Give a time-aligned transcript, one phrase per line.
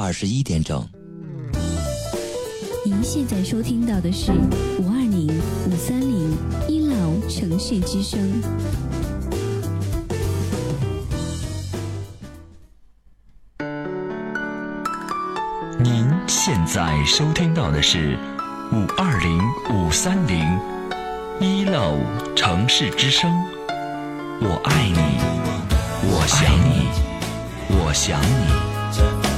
[0.00, 0.88] 二十一点整。
[2.84, 4.30] 您现在收听到的是
[4.78, 5.26] 五二零
[5.66, 6.36] 五三零
[6.68, 8.20] 一老城市之声。
[15.80, 18.16] 您现在收听到的是
[18.72, 19.40] 五二零
[19.74, 20.46] 五三零
[21.40, 21.98] 一楼
[22.36, 23.28] 城市之声。
[24.40, 25.00] 我爱你，
[26.04, 26.86] 我想你，
[27.76, 29.37] 我想你。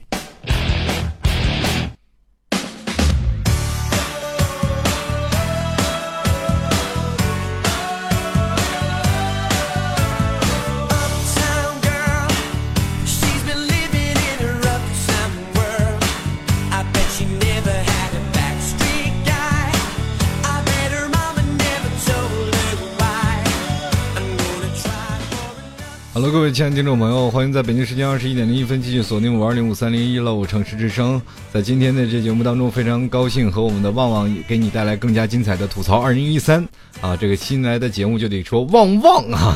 [26.51, 31.21] 亲爱的听众朋友，欢迎在北京时间二十一点零一分继续锁定五二零五三零一乐城市之声。
[31.53, 36.67] 在今天的这节目当中，非常高兴和我们的旺旺给你带来更加精彩的吐槽二零一三
[36.99, 37.15] 啊！
[37.15, 39.55] 这个新来的节目就得说旺旺啊！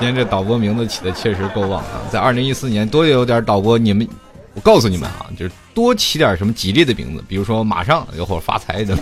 [0.00, 2.02] 今天这导播名字起的确实够旺啊！
[2.10, 4.08] 在二零一四年多有点导播，你们
[4.54, 8.98] 我告诉你们啊，就是多起点什么吉利的名字，比如说马上有或者发财的。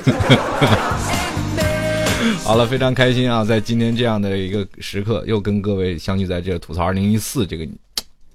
[2.48, 3.44] 好了，非常开心啊！
[3.44, 7.68] 在今天这样的一个时刻，又跟各位相聚在这吐槽二零一四这个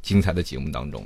[0.03, 1.03] 精彩的节目当中。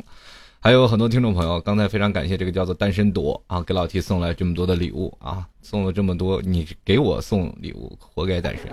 [0.59, 8.65] 还有很多听众朋友，刚才非常感谢这个叫做单身朵啊，给老 T 送来这么多的礼物啊，送了这么多，你给我送礼物，活该单身。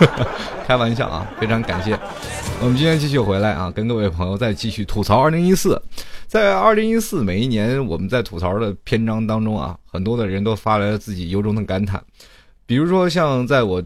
[0.66, 1.92] 开玩笑啊，非常感谢。
[2.62, 5.78] 我们今天继续回来啊，跟各位朋友再继续吐槽二零一四。
[6.26, 12.02] 在二零一四每一年，我们在吐槽的篇章当中啊，很多的人都发来了自己由衷的感叹。
[12.68, 13.82] 比如说，像在我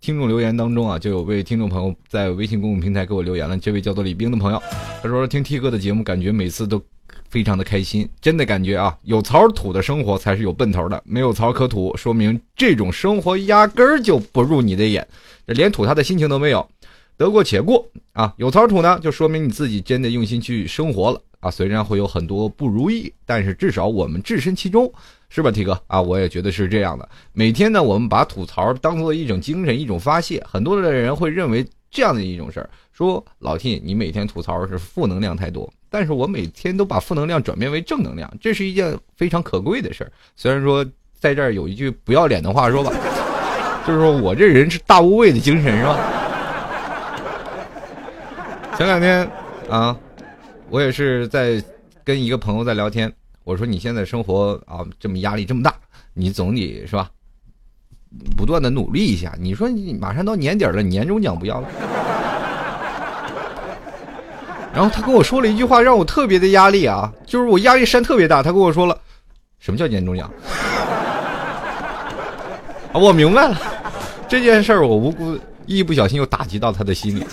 [0.00, 3.56] 听众留言当中啊，就有位听众朋友在微信公众平台给我留言了。
[3.56, 4.60] 这位叫做李冰的朋友，
[5.00, 6.82] 他说听 T 哥的节目，感觉每次都
[7.30, 15.06] 非常的开心，真的感觉啊，有槽吐的生活才是有奔头的，没有槽可吐，说明这种生活压根儿就不入你的眼，
[15.46, 16.68] 连吐他的心情都没有，
[17.16, 18.34] 得过且过啊。
[18.36, 21.52] 有槽吐呢，就说明你自己真的用心去生活了啊。
[21.52, 24.92] 虽然会有很多不如意，但是至少我们置身其中。
[25.28, 26.00] 是吧，T 哥啊？
[26.00, 27.08] 我也觉得是这样的。
[27.32, 30.42] 每天呢，我们把吐槽当做一种精神、一种发泄。
[30.48, 40.10] 很多的人会认为这样的一种事儿，说老 T 你每天吐槽是负能量太多，但是我每天都把负能量转变为正能量，这是一件非常可贵的事儿。
[40.34, 40.84] 虽然说
[41.18, 42.90] 在这儿有一句不要脸的话说吧，
[43.86, 45.98] 就是说我这人是大无畏的精神，是吧？
[48.76, 49.30] 前两天
[49.68, 49.94] 啊，
[50.70, 51.62] 我也是在
[52.04, 53.12] 跟一个朋友在聊天。
[53.48, 55.74] 我说你现在生活啊这么压力这么大，
[56.12, 57.10] 你总得是吧，
[58.36, 59.34] 不断的努力一下。
[59.40, 61.68] 你说你马上到年底了，年终奖不要了？
[64.74, 68.42] 然后他跟我说了一句话，让我特别的压力啊，就是我压力山特别大。
[68.42, 69.00] 他跟我说了，
[69.58, 70.30] 什么叫年终奖？
[72.92, 73.58] 啊，我明白了，
[74.28, 77.24] 这件事儿我无辜一不小心又打击到他的心里。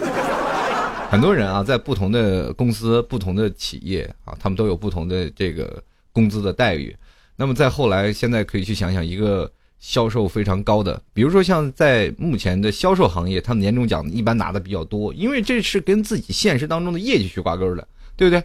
[1.09, 5.83] 很多人啊，在不同的公司、不同的企业啊，他们都有不同的这个。
[6.15, 6.95] 工资的待遇，
[7.35, 18.41] 那么再后来，现在可以去想想一个销售非常高的，比如说像在目前的销售行业，他们年终奖一般拿的比较多，因为这是跟自己现实当中的业绩去挂钩的，对不对？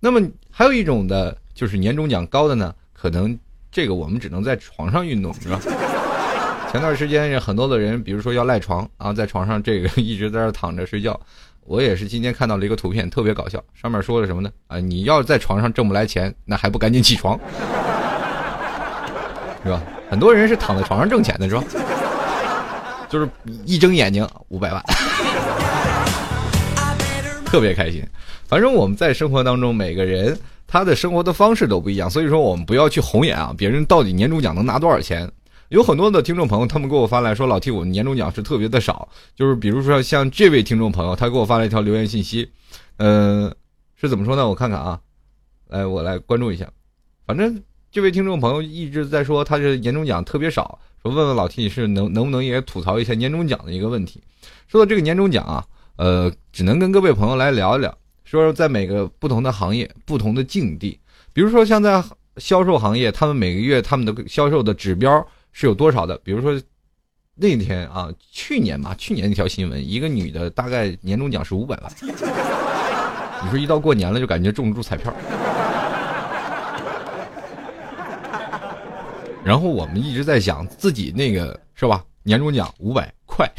[0.00, 3.38] 那么还有一种的，就是年终奖高的呢，可能
[3.70, 5.60] 这个我们只能在床上运动，是吧？
[6.72, 11.20] 前段时间很多的人，比如说要赖床啊，在床上这个 一直在这躺着睡觉。
[11.70, 13.62] 我也是今天看到了一个图片，特别搞笑。
[13.80, 14.50] 上面说了什么呢？
[14.66, 17.38] 啊，你要在床上挣不来钱，那还不赶紧起床，
[19.62, 19.80] 是吧？
[20.10, 21.62] 很多人是躺在床上挣钱的，是吧？
[23.08, 23.28] 就是
[23.64, 24.82] 一睁眼睛五百万，
[27.46, 28.04] 特别开心。
[28.48, 35.30] 反正我们在生活当中，每个人他的生活的方式都不一样，所以说我们不要去红眼啊，别人到底年终奖能拿多少钱。
[35.70, 42.50] 有很多的听众朋友，他们给我发来说：“老 T，我年终奖是特别的少。”就是比如说像这位听众朋友，他给我发了一条留言信息，
[42.96, 43.54] 呃，
[43.94, 44.48] 是怎么说呢？
[44.48, 44.98] 我看看啊，
[45.68, 46.68] 来，我来关注一下。
[47.24, 47.62] 反正
[47.92, 54.20] 这位听众朋友一直在说他是年终奖特别少，说问问老 T 是能能不能也吐槽一下年终奖的一个问题。
[54.66, 55.64] 说到这个年终奖啊，
[55.94, 60.98] 呃，只能跟各位朋友来聊一聊，说在每个不同的行业、不同的境地，
[61.32, 62.02] 比如说像在
[62.38, 65.24] 销售行业，他们每个月他们的销售的指标。
[65.52, 66.16] 是有多少的？
[66.18, 66.60] 比如说，
[67.34, 71.92] 那天啊，去年吧，去年一条新闻，一个女的大概年终奖是五百万。
[73.42, 75.14] 你说一到过年了，就感觉中注彩票。
[79.42, 82.04] 然后我们一直在想自己那个是吧？
[82.22, 83.50] 年终奖五百块，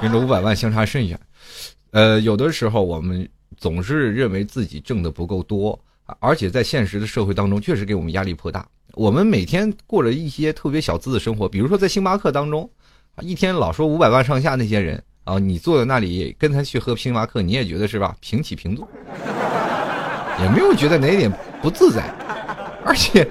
[0.00, 1.18] 跟这五百万相差甚远。
[1.90, 5.78] 呃，有的时候我们总是认为自己挣的不够多，
[6.20, 8.66] 而且在现实的社会当中，确实给我们压力颇大。
[8.94, 12.68] 我们每天过着一些特别小资的生活，比如说在星巴克当中，
[13.20, 18.16] 一天老说五百万上下那些人啊，你坐在那里跟他去喝星巴克，你也觉得是吧？
[18.20, 18.88] 平起平坐，
[20.40, 21.30] 也没有觉得哪点
[21.62, 22.02] 不自在，
[22.84, 23.28] 而且。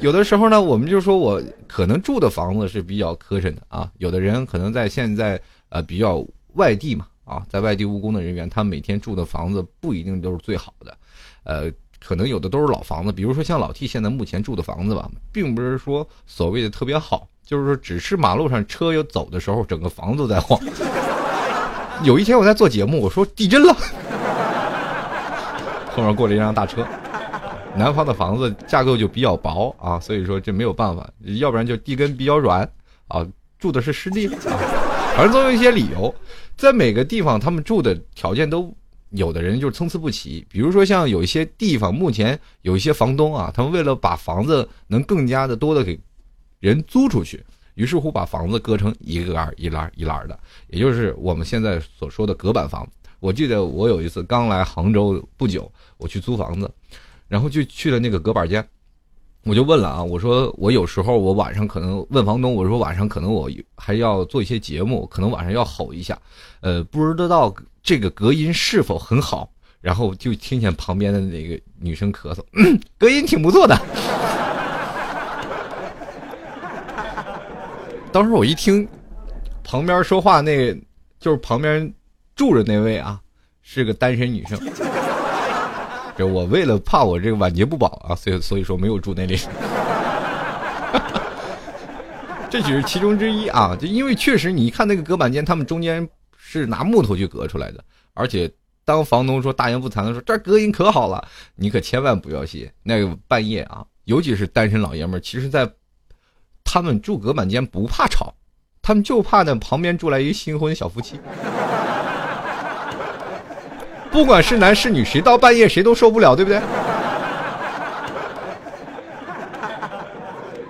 [0.00, 3.92] 有的时候呢，我们就说我可能住的房子是比较磕碜的啊。
[3.98, 5.38] 有的人可能在现在
[5.68, 10.96] 呃比较外地嘛啊，在外地务工的人员，他每天住的房子不一定都是最好的，
[11.44, 11.70] 呃，
[12.04, 13.12] 可能有的都是老房子。
[13.12, 20.60] 比如说像老 T 现在目前住的房子吧，并不是说所谓的特别好，就是说只是马路上车要走的时候，整个房子都在晃。
[22.02, 23.76] 有一天我在做节目，我说地震了，
[25.94, 26.86] 后面过了一辆大车。
[27.76, 31.08] 南方的房子架构就比较薄啊，所以说这没有办法，
[31.38, 32.68] 要不然就地根比较软
[33.06, 33.24] 啊，
[33.60, 34.58] 住的是湿地啊，
[35.14, 36.12] 反正总有一些理由，
[36.56, 38.74] 在每个地方他们住的条件都
[39.10, 45.98] 有的人就是参差不齐，比如说像有一些地方目前有一些房东啊，他们为了把房子能更加的多的给
[46.58, 52.88] 人租出去，于是乎把房子割成一个一栏一栏的，也就是我们现在所说的隔板房。
[53.18, 56.70] 我记得我有一次刚来杭州不久，我去租房子。
[57.28, 58.68] 然后就去了那个隔板间，
[59.44, 66.18] 我就问了啊，我说我有时候我晚上可能问房东，我说晚上可能我还要做一些节目，可能晚上要吼一下，
[66.60, 69.50] 呃，不知道这个隔音是否很好。
[69.80, 72.44] 然后就听见旁边的那个女生咳嗽，
[72.98, 73.74] 隔音挺不错的。
[78.12, 78.86] 当时我一听，
[79.64, 80.70] 旁边说话那，
[81.18, 81.90] 就是旁边
[82.36, 83.18] 住着那位啊，
[83.62, 84.60] 是个单身女生。
[86.26, 89.38] 我为了怕我这个晚节不保啊，所以所以说没有住那里。
[92.50, 98.50] 这只是其中之一啊，就因为确实你一看那个隔板间，他们中间是拿木头去隔出来的，而且
[98.84, 101.24] 当房东说大言不惭的说这隔音可好了，
[101.54, 102.68] 你可千万不要信。
[102.82, 105.70] 那个半夜啊，尤其是单身老爷们，其实在
[106.64, 108.34] 他们住隔板间不怕吵，
[108.82, 111.20] 他们就怕那旁边住来一新婚小夫妻。
[114.10, 116.60] 不管是男是女，谁到半夜谁都受不了，对不对？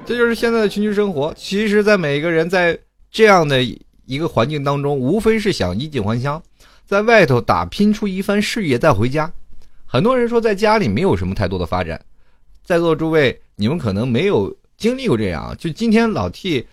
[0.05, 1.33] 这就是现在的群居生活。
[1.37, 2.79] 其实，在每个人在
[3.11, 3.63] 这样的
[4.05, 6.43] 一个环境当中，无非是想衣锦还乡，
[6.85, 9.33] 在外头打拼出一番事业再回家。
[9.87, 12.01] 很多人说，在家里没有什么太多的发展。
[12.63, 15.57] 在座诸位，你们可能没有经历过这样。
[15.59, 16.67] 就今天老 T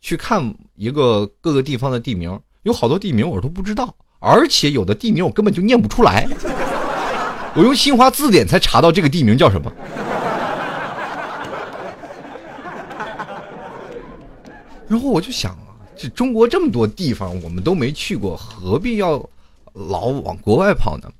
[0.00, 3.94] 去看一个各个地方的地名，有好多地名我都不知道。
[4.22, 6.28] 而且有的地名我根本就念不出来，
[7.56, 9.70] 我用新华字典才查到这个地名叫什么。
[14.88, 19.28] 然后我就想啊，这中国这么多地方我们都没去过，何必要
[19.72, 21.10] 老往国外跑呢？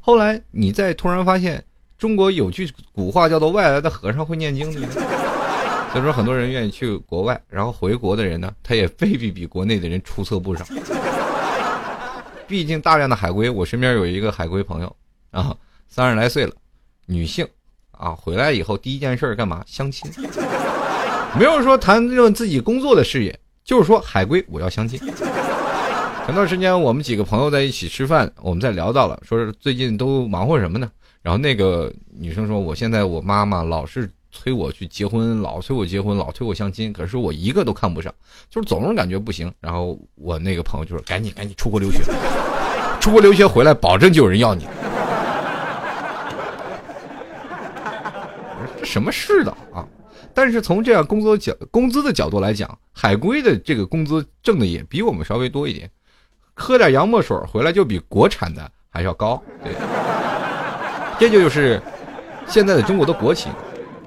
[0.00, 1.64] 后来你再突然发现，
[1.98, 4.70] 中国有句古话叫做“外来的和尚会念经”，
[5.90, 10.64] 所以说很多人愿意去国外，然后回国的人呢，他也未必比国内的人出色不少。
[12.54, 14.96] 毕竟大量的海归，我身边有一个海归朋友，
[15.32, 15.56] 啊，
[15.88, 16.52] 三十来岁了，
[17.06, 17.44] 女性，
[17.90, 19.64] 啊，回来以后第一件事干嘛？
[19.66, 20.08] 相亲，
[21.36, 25.00] 没有说谈论自己工作的事业，就是说海归我要相亲。
[26.24, 30.88] 前段时间我们几个朋友在一起吃饭，我们在聊到了，说是最近都忙活什么呢？
[31.22, 34.08] 然后那个女生说，我现在我妈妈老是。
[34.34, 38.12] 催我去结婚，老催我结婚，老催我相亲，可是我一个都看不上，
[38.50, 39.50] 就是总是感觉不行。
[39.60, 42.02] 然后我那个朋友就说：“赶紧赶紧出国留学，
[43.00, 44.66] 出国留学回来，保证就有人要你。
[48.76, 49.86] ”这什么世道啊？
[50.34, 55.88] 但是从这样工作角工资的角度来讲，海归的这个工资挣的也比我们稍微多一点，
[56.54, 59.40] 喝点洋墨水回来就比国产的还要高。
[59.62, 59.72] 对，
[61.20, 61.80] 这就是
[62.48, 63.52] 现在的中国的国情。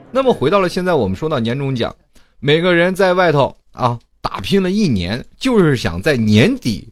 [0.10, 1.94] 那么回到了现在，我们说到年终奖，
[2.40, 6.88] 每个人在外头啊打拼了一年，就是想在年底，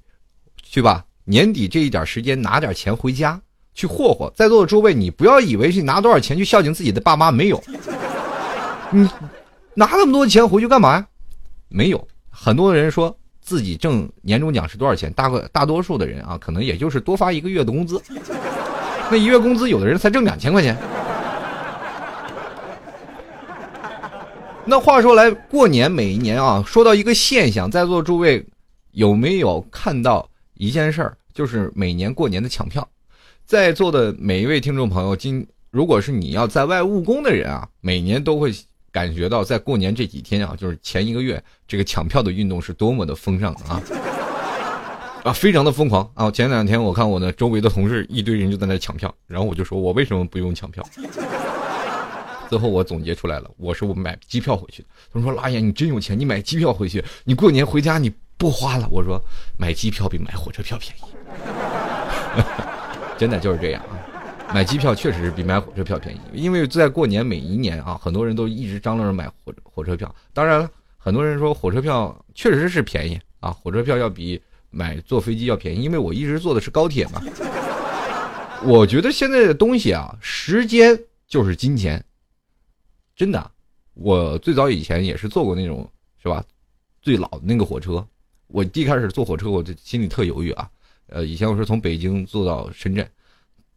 [0.62, 3.40] 去吧，年底这一点时间拿点钱回家
[3.74, 4.32] 去霍霍。
[4.36, 7.64] 在座的诸位，你不要以为是拿多少钱去孝敬自己的爸妈，没有，
[8.92, 9.10] 你
[9.74, 11.08] 拿那么多钱回去干嘛呀？
[11.70, 18.02] 没有，很多人说自己挣年终奖是多少钱，大个大多数的人啊，可能也就是多发一个月的工资，
[19.10, 20.78] 那一月工资有的人才挣两千块钱。
[24.68, 28.44] 那话说来，过年每一年啊，说到一个现象，在座诸位
[28.94, 31.16] 有没有看到一件事儿？
[31.34, 32.88] 就是每年过年的抢票。
[33.46, 38.52] 在座的每一位听众朋友，今如果是你要在外务工的人啊，每年都会
[38.92, 43.80] 感觉到在过年这几天啊，就是前一个月，这个抢票的运动是多么的风尚啊！
[45.26, 46.32] 啊，非常的疯狂啊！
[46.32, 50.84] 前两天我看我的周围的同事一堆人就在那抢票，然后我就说我为什么不用抢票？
[52.50, 54.90] 最后我总结出来了，我是我买机票回去的。
[55.12, 59.20] 他们说：“拉爷，你真有钱，你买机票回去，你过年回家你不花了。”我说
[59.58, 61.02] ：“买机票比买火车票便宜。
[63.18, 63.98] ”真的就是这样啊，
[64.54, 70.14] 买机票确实是比买火车票便宜，因为在过年每一年啊，很多人都一直张罗着买火火车票。
[70.34, 77.22] 当然了，很多人说火车票确实是便宜啊，火车票要比买坐飞机要便宜，因为我一直坐的是高铁嘛。
[78.64, 82.04] 我觉得现在的东西啊，时间就是金钱。
[83.16, 83.52] 真的，
[83.94, 85.90] 我最早以前也是坐过那种，
[86.22, 86.44] 是吧？
[87.02, 88.06] 最老的那个火车，
[88.48, 90.70] 我第一开始坐火车，我就心里特犹豫啊。
[91.08, 93.08] 呃，以前我是从北京坐到深圳，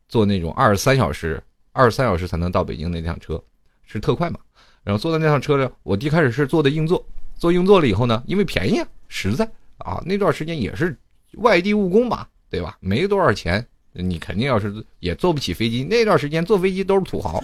[0.08, 1.40] 坐那种二十三小时，
[1.72, 3.40] 二十三小时才能到北京那辆车，
[3.84, 4.40] 是特快嘛。
[4.82, 7.04] 然后坐在那辆车呢，我第一开始是坐的硬座，
[7.36, 10.96] 坐硬座了以后呢，因为便宜啊，实在啊，那段时间也是
[11.34, 12.76] 外地务工嘛，对吧？
[12.80, 15.84] 没多少钱，你肯定要是也坐不起飞机。
[15.84, 17.40] 那段时间坐飞机都是土豪。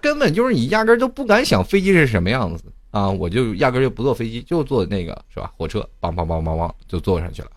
[0.00, 3.08] 根本就是你压根儿都不敢想飞机是什么样子啊！
[3.08, 5.52] 我就压根儿就不坐飞机，就坐那个是吧？
[5.56, 7.48] 火车，梆梆梆梆梆就坐上去了。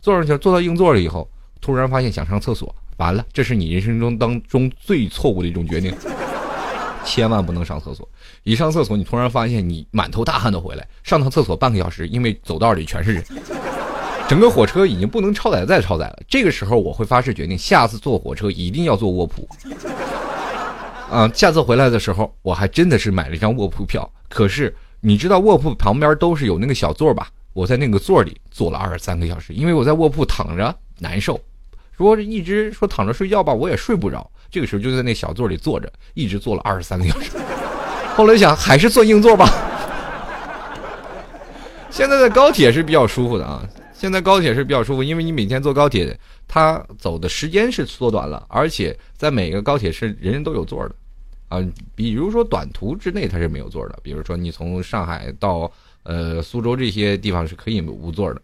[0.00, 1.28] 坐上去，坐到硬座了以后，
[1.60, 5.94] 突然发现想上厕所，完了，这是你人生中当中最错误的一种决定，
[7.04, 8.06] 千万不能上厕所。
[8.42, 13.24] 一上厕所，你突然发现你满头大汗的回来，上趟厕所半个小时，因为走道里全是人，
[14.28, 16.18] 整个火车已经不能超载再超载了。
[16.28, 19.48] 这个时候，我会发誓决定，下次坐火车一定要坐卧铺。
[21.10, 24.10] 啊，下次回来的时候，我还真的是买了一张卧铺票。
[24.28, 27.28] 可是你知道卧铺旁边都是有那个小座吧？
[27.52, 31.40] 我在那个座里坐了二十三个小时，因为我在卧铺躺着难受。
[31.96, 34.28] 如果一直说躺着睡觉吧，我也睡不着。
[34.50, 37.30] 这个时候就在那小座里坐着，一直坐了二十三个小时。
[38.16, 39.48] 后来想还是坐硬座吧。
[41.90, 50.94] 现在的高铁是比较舒服的啊，现在高铁是比较舒服，因为你每天坐高铁，它走的时间是缩短了，而且在每个高铁是人人都有座的。
[51.48, 51.62] 啊，
[51.94, 55.70] 比如说短途之内它是没有座的，比如说你从上海到
[56.02, 58.42] 呃苏州这些地方是可以无座的，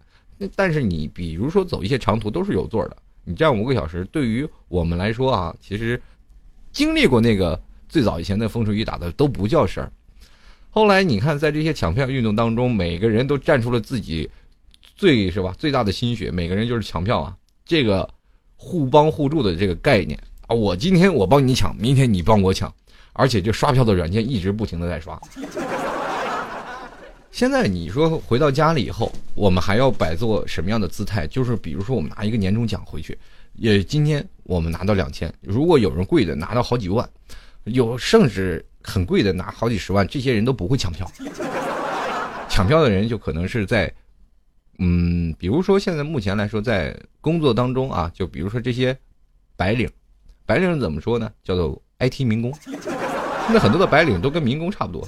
[0.55, 6.01] 但是你比如说走一些长途都是有座的，你站五个小时对于我们来说啊，其实
[6.73, 9.91] 经历过那个最早以前的风吹雨打的都不叫事儿。
[10.69, 14.31] 后来你看，在这些抢票运动当中，每个人都站出了自己
[14.95, 17.37] 最是吧最大的心血，每个人就是抢票啊，
[17.71, 18.09] 这个
[18.57, 22.75] 互帮互助的这个概念啊，我今天我帮你抢，明天你帮我抢。
[23.13, 25.17] 而且这刷票的软件一直不停的在刷。
[27.31, 31.29] 现在你说回到家里以后，我们还要摆做什么样的姿态？
[31.29, 33.17] 就是比如说我们拿一个年终奖回去，
[33.55, 37.09] 也今天我们拿到两千，如果有人贵的拿到好几万，
[37.63, 41.09] 有甚至很贵的拿好几十万，这些人都不会抢票。
[42.49, 43.95] 抢票的人就可能是在，
[44.83, 48.97] 嗯，比如说现在目前来说，在工作当中啊，就比如说这些
[49.55, 49.89] 白领，
[50.47, 51.31] 白领怎么说呢？
[51.45, 52.51] 叫做 IT 民工。
[52.63, 55.07] 现在很多的白领都跟民工差不多，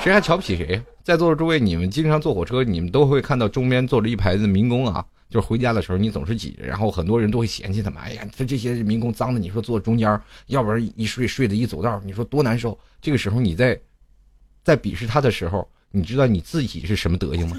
[0.00, 0.80] 谁还瞧不起谁？
[1.02, 5.04] 在座的诸位，你们经常坐火车，你们都会看到中间坐着一排子民工啊。
[5.28, 8.00] 就是回家的时候，你总是挤着，然后很多人都会嫌弃他们。
[8.00, 12.78] 哎呀，这这些民工脏的，你说坐中间，要不然一睡睡的一走道，你说多难受。
[13.00, 13.76] 这个时候你在
[14.62, 17.56] 在鄙视他的时候，你知道你自己是什么德行吗？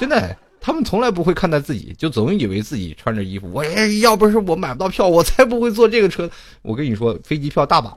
[0.00, 0.34] 真的。
[0.62, 3.50] 他们从来不会看待自己，就总以为自己穿着衣服。
[3.50, 3.62] 我
[4.02, 6.28] 要不是我买不到票，我才不会坐这个车。
[6.62, 7.96] 我跟你说，飞机票大把，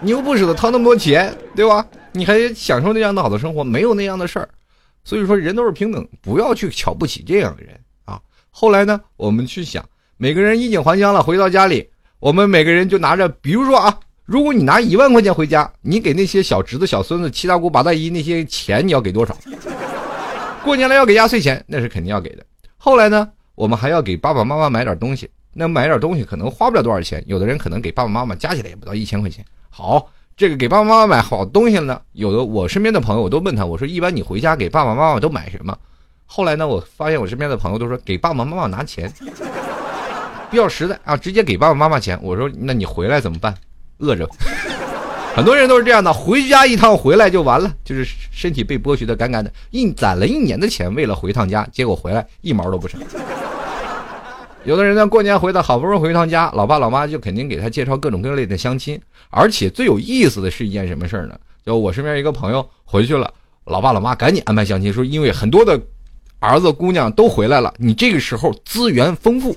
[0.00, 1.86] 你又不舍得掏那么多钱，对吧？
[2.12, 4.48] 你还享受那样的好的生活，没有那样的事儿。
[5.04, 8.18] 所以说，人都是平等，不要去瞧不起这样的人啊。
[8.50, 9.86] 后来呢，我们去想，
[10.16, 11.88] 每个人衣锦还乡了，回到家里，
[12.20, 13.98] 我们每个人就拿着，比如说啊。
[14.28, 19.34] 如果你拿一万块钱回家，你给那些小侄子、小孙子、七大姑八大姨那些钱，你要给多少？
[20.62, 22.44] 过年了要给压岁钱，那是肯定要给的。
[22.76, 29.42] 后来呢，我们还要给爸爸妈妈买点东西，那买点东西可能花不了多少钱，有的人可能给爸爸妈妈加起来也不到一千块钱。
[29.70, 35.74] 好，这个给爸爸妈妈买好东西了呢，有的我身边的朋友我都问他，我说一般你回家给爸爸妈妈都买什么？
[36.26, 39.10] 后来呢，我发现我身边的朋友都说给爸爸妈妈拿钱，
[40.50, 42.18] 比较实在啊，直接给爸爸妈妈钱。
[42.22, 43.54] 我说那你回来怎么办？
[43.98, 44.28] 饿着，
[45.34, 53.00] 很多人都是这样的，回家一趟回来就完了，就是身体被剥削的干干的，一攒了一年的钱，为了回趟家，结果回来一毛都不剩。
[54.64, 59.00] 有的人呢，过年回的好不容易回一趟家，老爸老妈就肯定给他介绍各种各类的相亲，
[59.30, 61.38] 而且最有意思的是一件什么事儿呢？
[61.64, 63.32] 就我身边一个朋友回去了，
[63.64, 65.80] 老爸老妈赶紧安排相亲，说因为很多的
[66.40, 69.56] 儿子姑娘都回来了，你这个时候资源丰富，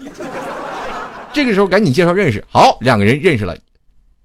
[1.34, 2.44] 这个时候赶紧介绍认识。
[2.50, 3.58] 好，两个人认识了，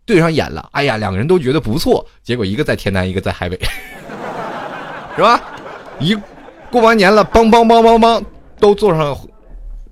[0.07, 3.59] 对上眼了，哎呀，两个人都觉得不错，结果一个在天南，一个在海北，
[5.17, 5.43] 是吧？
[5.99, 6.17] 一
[6.71, 8.25] 过完年了，梆梆梆梆梆，
[8.61, 9.19] 都坐上。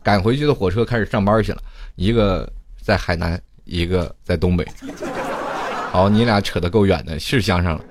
[0.02, 1.58] 赶回去的火车开始上班去了，
[1.96, 2.48] 一个
[2.80, 4.64] 在海南，一个在东北。
[5.90, 7.84] 好，你俩扯得够远的，是相上了。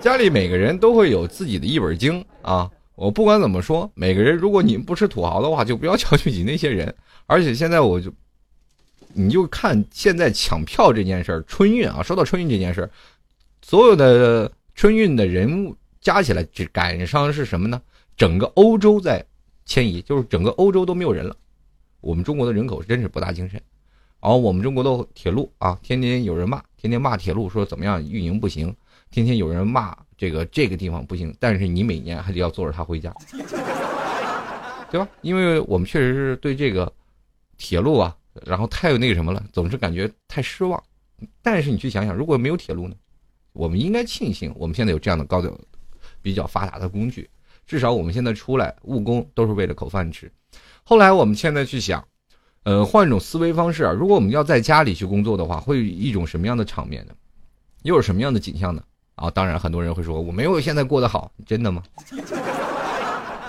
[0.00, 2.68] 家里每个人都会有自己的一本经啊。
[2.94, 6.94] 我不管怎么说，每个人，如果你不是土豪的话，就不要 瞧不起那些人。
[7.26, 8.10] 而且现在我就，
[9.12, 12.90] 你就看现在抢票这件事儿，春运啊，说到春运这件事儿，
[13.62, 17.80] 所有的春运的人物加起来，只赶上是什么呢？
[18.16, 19.24] 整个欧洲在
[19.64, 21.36] 迁移，就是整个欧洲都没有人了。
[22.00, 23.60] 我们中国的人口真是博大精深，
[24.20, 28.74] 然后我们中国的铁路啊，天天有人骂，天天骂铁路说怎么样运营不行，
[29.10, 33.14] 天天有人骂这个这个地方不行，但是你每年还得要坐着它回家，
[34.90, 35.06] 对吧？
[35.20, 36.90] 因为我们确实是对这个
[37.58, 40.82] 铁路啊，然后太有那个什么了，总是感觉太失望。
[41.42, 42.94] 但是你去想想，如果没有铁路呢？
[43.52, 45.52] 我们应该庆幸我们现在有这样的高的
[46.22, 47.28] 比较发达的工具。
[47.66, 50.30] 至少我们现在出来务工都是为了口饭吃。
[50.82, 52.02] 后来我们现在去想，
[52.62, 53.92] 呃，换一种思维方式啊。
[53.92, 57.12] 如果我们要在家里去工作的话，会一种什么样的场面呢？
[57.82, 58.82] 又是什么样的景象呢？
[59.16, 61.82] 啊，当然很多人会说我没有现在过得好，真的吗？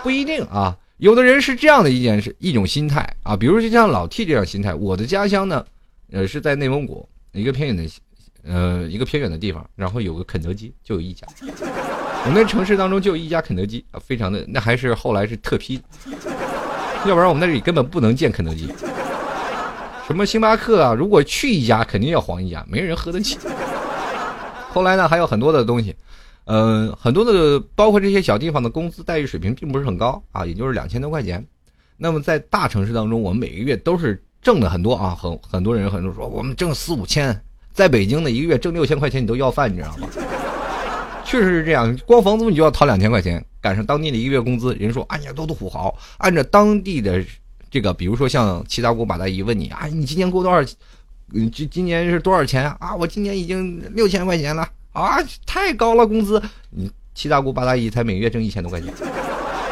[0.03, 0.77] 不一定啊。
[1.01, 3.35] 有的人是这样的一件事，一种心态啊。
[3.35, 5.65] 比如就像老 T 这样心态，我的家乡呢，
[6.11, 7.91] 呃，是在内蒙古一个偏远的，
[8.43, 11.27] 呃，一个偏远的地方，然后有个肯德基，就有一家。
[12.23, 15.81] 我们城市当中就有一家肯德基啊，非常的那还是后来是特批，
[17.07, 18.71] 要不然我们那里根本不能建肯德基。
[20.05, 23.39] 什么星巴克啊，如果去一家肯定要黄一家，没人喝得起。
[24.69, 25.95] 后来呢，还有很多的东西，
[26.53, 31.41] 嗯，很多的包括这些小地方的工资待遇水平并不是很高啊，也就是两千多块钱。
[31.95, 40.09] 那么在大城市当中，我们每个月都是挣的很多啊，很很多人很多说我们挣四五千，在北京的一个月挣六千块钱你都要饭，你知道吗？
[41.23, 47.23] 确实是这样，光房租你就要掏两千块钱，赶上当地的一个月工资，人说：“哎呀，都土豪，按照当地的
[47.69, 50.61] 这个，比如说像七大姑八大姨问你啊，你今年过多少？
[51.33, 52.93] 嗯，今今年是多少钱啊？
[52.93, 56.41] 我今年已经六千块钱了啊，太高了工资。
[56.69, 58.93] 你七大姑八大姨才每月挣一千多块钱。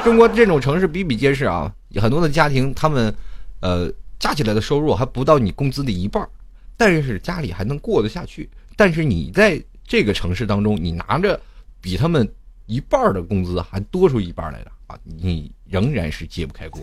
[0.04, 3.14] 中国这种城市比比皆是啊，很多的家庭他们，
[3.62, 6.28] 呃，加起来的收入还不到你工资的一半，
[6.78, 8.50] 但是家里还能过得下去。
[8.76, 11.40] 但是你在这个城市当中，你拿着。
[11.82, 12.30] 比他们
[12.66, 15.00] 一半的工资还多出一半来的啊！
[15.06, 16.82] 你仍然是揭不开锅。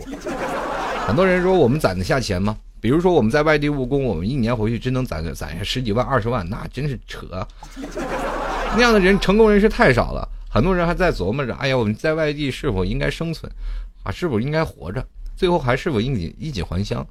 [1.05, 2.57] 很多人说我们攒得下钱吗？
[2.87, 7.45] 比如说我们在外地务工，我们一年回去真能攒攒下十几万、二十万，那真是扯。
[8.77, 10.25] 那样的人成功人士太少了。
[10.49, 13.51] 很多人还在琢磨着：哎呀，我们在外地是否应该生存？
[14.03, 15.05] 啊，是否应该活着？
[15.35, 17.05] 最后还是否应衣衣锦还乡？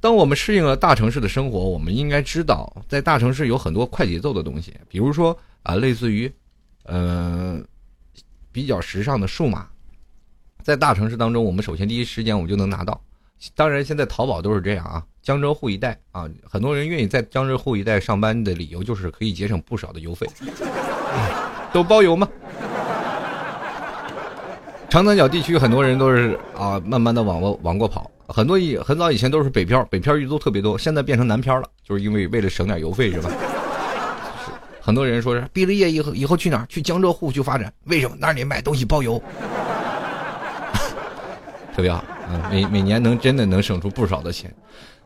[0.00, 6.28] 当我们适应了大城市的生活，我们应该知道，在大城市有很多快节奏的东西，比如说啊，类似于。
[6.86, 7.64] 嗯，
[8.50, 9.68] 比较时尚的数码，
[10.64, 13.00] 在大城市当中，我们首先第一时间我们就能拿到。
[13.54, 15.02] 当然，现在淘宝都是这样啊。
[15.22, 20.26] 江浙沪一带啊，很多人愿意在江浙沪一带上班的理由就是可以节省不少的邮费，
[21.72, 22.26] 都包邮吗？
[24.88, 28.10] 长三角地区很多人都是啊，慢慢的往过往过跑。
[28.26, 33.30] 很多以很早以前都是北漂，北漂一族特别多，现在变成南漂了，就是因为为了省点邮费，是吧？
[34.80, 36.64] 很多人说是毕了业以后以后去哪儿？
[36.70, 37.70] 去江浙沪去发展？
[37.84, 39.22] 为什么那里买东西包邮？
[41.76, 42.02] 特别好，
[42.50, 44.54] 每每年能真的能省出不少的钱。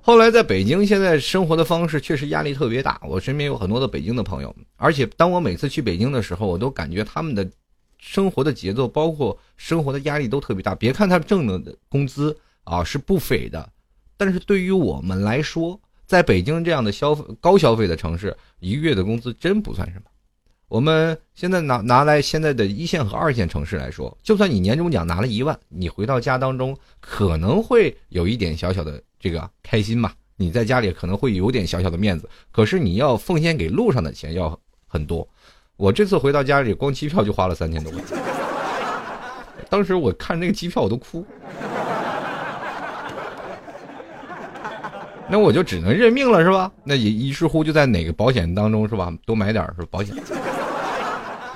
[0.00, 3.00] 后来在北京，现在生活的方式确实压力特别大。
[3.04, 7.48] 我身边有很多的北京的朋友，而且当我每次去北京的时候，我都感觉他们的
[7.98, 10.74] 生活的节奏，包括生活的压力都特别大。
[10.74, 13.68] 别看他挣的工资啊是不菲的，
[14.16, 15.80] 但是对于我们来说。
[16.04, 20.02] 在北京这样的消费高消费的城市，一个月的工资真不算什么。
[20.72, 30.12] 我们现在拿拿来现在的一线和二线城市来说，就算你年终奖拿了一万，你回到家当中可能会有一点小小的这个开心嘛？
[30.34, 34.58] 你在家里可能会有点小小的面子，可是你要奉献给路上的钱要
[34.88, 35.28] 很多。
[35.76, 38.16] 我这次回到家里，光机票就花了三千多块钱。
[39.68, 41.22] 当时我看那个机票我都哭。
[45.28, 46.72] 那我就只能认命了，是吧？
[46.82, 49.12] 那也于是乎就在哪个保险当中，是吧？
[49.26, 50.16] 多买点是保险。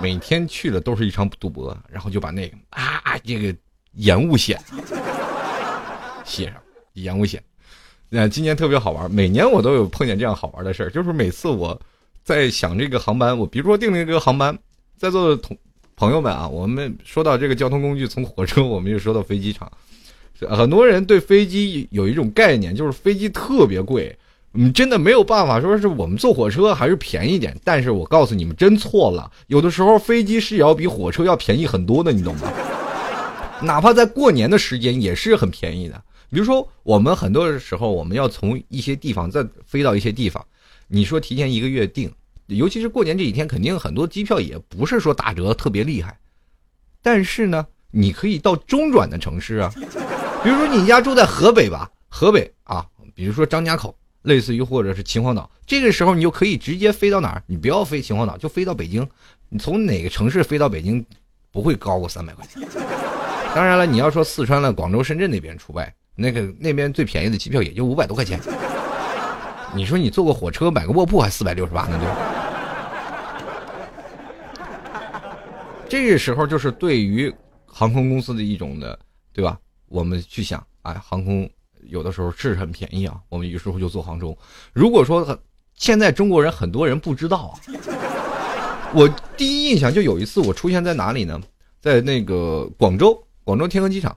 [0.01, 3.57] 每天去了都是一场赌博，然后就把那个啊，这个
[3.95, 4.61] 延误险，
[6.25, 6.57] 写上
[6.93, 7.43] 延误险。
[8.09, 11.81] 那今年特别好玩，每年我都有碰见这样好玩的事儿，就是每次我
[12.23, 14.57] 在想这个航班，我比如说订了一个航班，
[14.99, 15.57] 在座的同
[15.97, 19.71] 朋友们啊，我们说到这个交通工具，从火车我们就说到飞机场，
[20.51, 24.17] 很多人对飞机有一种概念，就是飞机特别贵。
[24.57, 32.51] 你真的没有办法说是我们坐火车还是便宜点，但是我告诉你们真错了，有的时候飞机是要比火车要便宜很多的，你懂吗？
[33.63, 36.03] 哪怕在过年的时间也是很便宜的。
[36.31, 40.45] 比如说我们很多时候我们要从一些地方再飞到一些地方，
[40.89, 42.11] 你说提前一个月订，
[42.47, 46.19] 尤其是过年这几天，肯定很多机票也不是说打折特别厉害，
[47.03, 49.71] 但是呢，你可以到中转的城市啊，
[50.43, 53.95] 比如说你家住在河北吧，河北啊，比如说张家口。
[54.27, 57.43] 类似于或者是秦皇岛，这个时候你就可以直接飞到哪儿？
[57.47, 59.09] 你不要飞秦皇岛，就飞到北京。
[59.49, 61.07] 你从哪个城市飞到北京，
[61.53, 62.61] 不会高过三百块钱。
[63.55, 68.41] 当然了，你要说四川了、广州、深圳那边除外，那个那边最便宜的机票也就五百多块钱。
[69.73, 72.17] 你说你坐个火车买个卧铺还四百六十八呢，对吧？
[75.89, 77.33] 这个时候就是对于
[77.65, 78.99] 航空公司的一种的，
[79.33, 79.57] 对吧？
[79.87, 81.49] 我们去想，哎，航空。
[81.89, 84.37] 有的时候是很便宜啊，我们有时候就坐杭州。
[84.73, 85.39] 如果说
[85.75, 87.55] 现在中国人很多人不知道啊，
[88.95, 91.41] 我第一印象就有一次我出现在哪里呢？
[91.81, 94.17] 在那个广州，广州天河机场，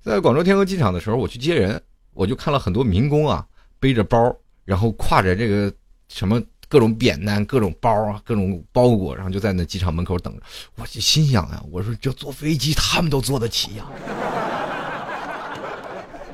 [0.00, 1.80] 在广州天河机场的时候，我去接人，
[2.12, 3.44] 我就看了很多民工啊，
[3.80, 4.32] 背着包，
[4.64, 5.72] 然后挎着这个
[6.08, 10.42] 什么各种扁担、各种包啊、各种包裹，然后就在那机场门口等着。
[10.76, 13.86] 我就心想啊，我说这坐飞机他们都坐得起呀。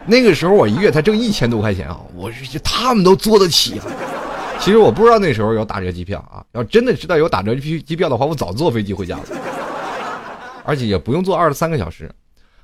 [0.06, 1.98] 那个时候我一月才挣一千多块钱啊！
[2.14, 3.86] 我是他们都坐得起啊。
[4.60, 9.24] 其实我不知道那时候有打折机票啊，要真的知道有打折机机票的话，我早坐飞机回家了，
[10.64, 12.10] 而且也不用坐二十三个小时。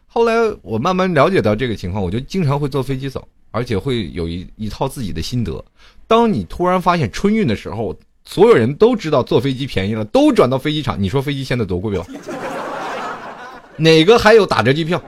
[0.06, 5.64] 后来我慢慢了解到这个情况，我就经常会坐飞机走，而且会有一一套自己的心得。
[6.06, 11.02] 当你突然发现春运的时候，所有人都知道坐飞机便宜了，都转到飞机场。
[11.02, 12.06] 你说飞机现在多贵了？
[13.76, 15.02] 哪个还有打折机票？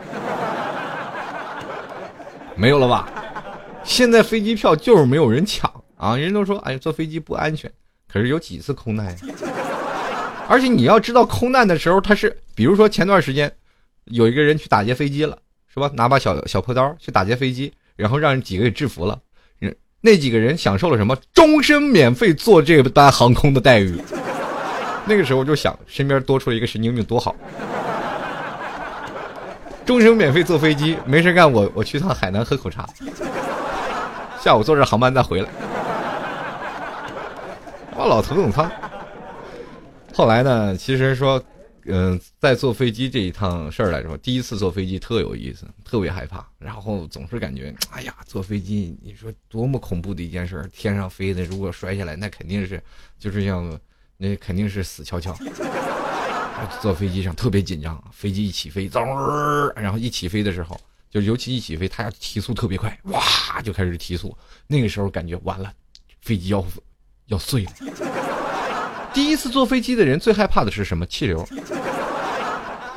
[2.56, 3.08] 没有了吧？
[3.84, 6.16] 现在飞机票就是没有人抢啊！
[6.16, 7.70] 人都说，哎，坐飞机不安全。
[8.10, 9.16] 可是有几次空难？
[10.48, 13.50] 而且你要知道，空难的时候，他是，比如说前段时间，
[14.04, 15.36] 有一个人去打劫飞机了，
[15.72, 15.90] 是吧？
[15.94, 19.18] 拿把小小破刀去打劫飞机，然后让人几个给制服了。
[20.04, 21.16] 那几个人享受了什么？
[21.32, 23.96] 终身免费坐这班航空的待遇。
[25.06, 27.34] 那个时候就想，身边多出了一个神经病多好。
[29.84, 32.88] 终生免费坐飞机，没事干，我我去趟海南喝口茶，
[34.40, 35.48] 下午坐这航班再回来。
[37.96, 38.70] 哇，老头等舱。
[40.14, 41.42] 后来呢，其实说，
[41.86, 52.80] 嗯，在坐飞机这一趟事儿来说，第一次坐飞机特有意思，特别害怕，然后总是感觉，哎呀，坐飞机，你说多么恐怖的一件事儿，天上飞的，如果摔下来，那肯定是，
[53.18, 53.78] 就是像，
[54.16, 55.36] 那肯定是死翘翘。
[56.80, 63.22] 坐飞机上特别紧张，飞机一起飞，嗖，然后一起飞的时候，就尤其一起飞，它要提速特别快，哇，
[63.62, 64.36] 就开始提速。
[64.66, 65.72] 那个时候感觉完了，
[66.20, 66.64] 飞机要
[67.26, 67.72] 要碎了。
[69.12, 71.04] 第一次坐飞机的人最害怕的是什么？
[71.06, 71.46] 气流。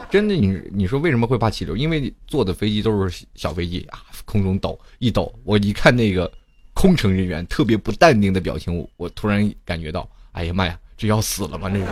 [0.09, 1.75] 真的，你你说为什么会怕气流？
[1.75, 6.31] 因为坐的飞机都是小飞机啊，空中抖一抖，我一看那个
[6.73, 11.69] 空乘人员特别不淡定的表情，我我突然感觉到，哎呀妈呀，这要死了吗？
[11.69, 11.85] 这是。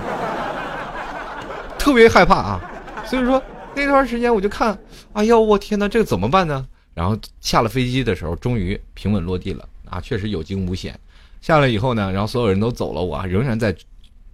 [1.84, 2.72] 特别害怕啊，
[3.06, 3.44] 所以说
[3.76, 4.78] 那段时间我就看，
[5.12, 6.66] 哎呦我天哪，这个怎么办呢？
[6.94, 10.98] 然后下了飞机的时候，终于平稳落地了啊，确实有惊无险。
[11.42, 13.76] 下来以后呢，然后所有人都走了，我仍然在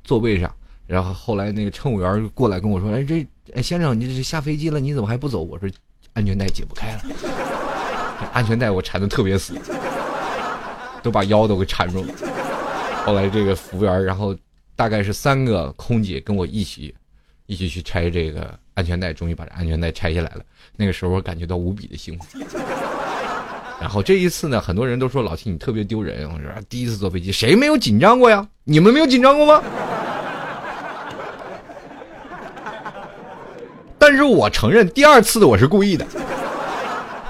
[0.03, 0.53] 座位上。
[0.85, 5.67] 然后后来那个乘务员过来跟我说：“哎，这哎先生，你这下飞机了，你怎么还不走？”我说
[6.13, 7.01] ：“安全带解不开了，
[8.31, 9.55] 安全带我缠的特别死，
[11.01, 12.13] 都把腰都给缠住了。”
[13.05, 14.35] 后来这个服务员，然后
[14.75, 16.93] 大概是三个空姐跟我一起。
[17.49, 20.41] 一起去拆这个安全带，终于把这安全带拆下来了。
[20.75, 22.37] 那个时候我感觉到无比的幸福。
[23.81, 26.31] 然后这一次呢，很多人都说老七你特别丢人。
[26.31, 28.47] 我说第一次坐飞机，谁没有紧张过呀？
[28.65, 29.63] 你们没有紧张过吗？
[33.97, 36.05] 但是我承认第二次的我是故意的，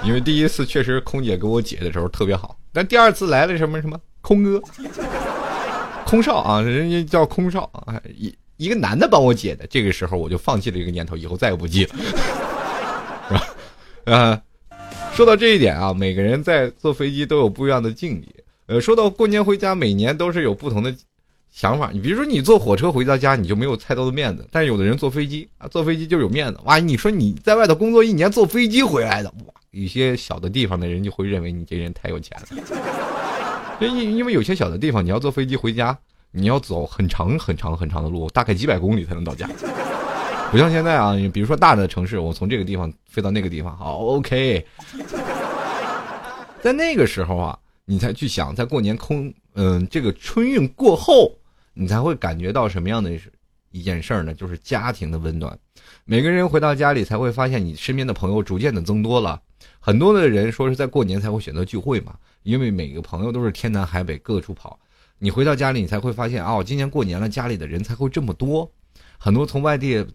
[0.03, 4.61] 因为第一次确实空姐给我解的时候特别好，但第二次来了什么什么空哥、
[6.05, 8.35] 空少啊，人家叫空少啊一。
[8.59, 11.95] 一个男的帮我解的，这个时候我就放弃了一个念头，以后再也不记了，
[13.29, 13.47] 是吧？
[14.03, 14.41] 啊，
[15.13, 18.27] 说到这一点啊，每个人在坐飞机都有不一样的境界。
[18.65, 20.93] 呃，说到过年回家，每年都是有不同的
[21.49, 21.89] 想法。
[21.93, 26.59] 你比如说，你坐火车回到家，你就没有太多的面子；但是有的人坐飞机啊，坐飞机就有面子。
[26.65, 32.47] 哇，你说你在外头工作一年，坐飞机回来的，哇，有些小的地方的人就会认为你这人太有钱了。
[33.79, 35.97] 因因为有些小的地方，你要坐飞机回家，
[36.31, 39.49] 你要走很长很长很长的路，大概几百公里才能到家。
[40.51, 44.65] 不像现在啊，比如说大的城市，我从这个地方飞到那个地方，好，OK。
[46.61, 51.31] 在那个时候啊，你才去想，在过年空，嗯，这个春运过后，
[51.73, 53.11] 你才会感觉到什么样的
[53.71, 54.33] 一件事儿呢？
[54.33, 55.55] 就是家庭的温暖。
[56.03, 59.39] 每个人回到家里，才会发现你身边的朋友逐渐的增多了。
[59.79, 64.79] 很多的人说是在过年才会选择聚会嘛，因为每个朋友都是天南海北各处跑。
[65.19, 68.71] 你回到家里，你才会发现哦，今年过年了，家里的人才会这么多。
[69.17, 70.05] 很多从外地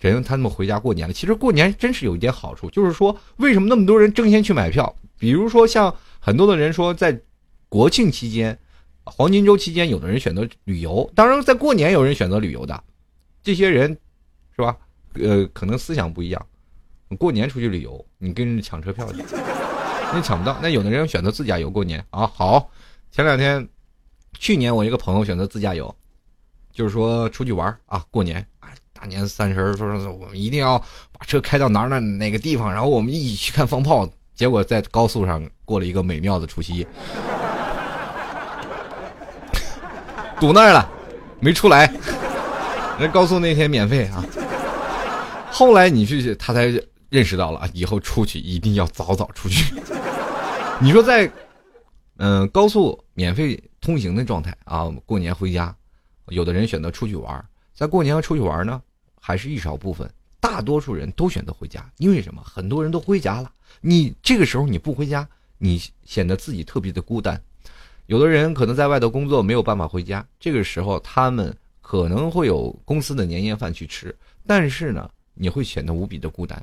[0.00, 1.14] 人他们回家过年了。
[1.14, 4.94] 其实过年真是有一点好处，就是说为什么那么多人争先去买票？
[5.18, 7.20] 比如说，像很多的人说，在
[7.68, 8.58] 国庆期间、
[9.04, 11.08] 黄金周期间，有的人选择旅游。
[11.14, 12.82] 当然，在过年有人选择旅游的，
[13.42, 13.96] 这些人
[14.56, 14.76] 是吧？
[15.14, 16.46] 呃，可能思想不一样。
[17.18, 19.22] 过年出去旅游，你跟人抢车票去，
[20.14, 20.56] 你抢不到。
[20.62, 22.26] 那有的人选择自驾游过年啊。
[22.26, 22.70] 好，
[23.10, 23.68] 前两天，
[24.40, 25.94] 去年我一个朋友选择自驾游，
[26.72, 30.78] 就是说出去玩啊，过年啊，大年三十说说说我们一定要
[31.12, 34.08] 把车开到哪儿哪哪个地方，然后我们一起去看放炮。
[34.34, 36.86] 结果在高速上过了一个美妙的除夕夜，
[40.40, 40.90] 堵那儿了，
[41.40, 41.92] 没出来。
[42.98, 44.24] 那高速那天免费啊。
[45.50, 46.72] 后来你去，他才
[47.10, 49.74] 认识到了，以后出去一定要早早出去。
[50.80, 51.30] 你说在，
[52.16, 55.74] 嗯，高速免费通行的状态啊，过年回家，
[56.28, 58.80] 有的人选择出去玩，在过年要出去玩呢，
[59.20, 62.42] 还是一少部分，大多数人都选择回家，因为什么？
[62.44, 63.50] 很多人都回家了。
[63.80, 65.26] 你这个时候你不回家，
[65.58, 67.40] 你显得自己特别的孤单。
[68.06, 74.14] 有的人可能在外头工作，没有办法回家，这个时候他们可能会有公司的年夜饭去吃，
[74.46, 76.62] 但是呢，你会显得无比的孤单。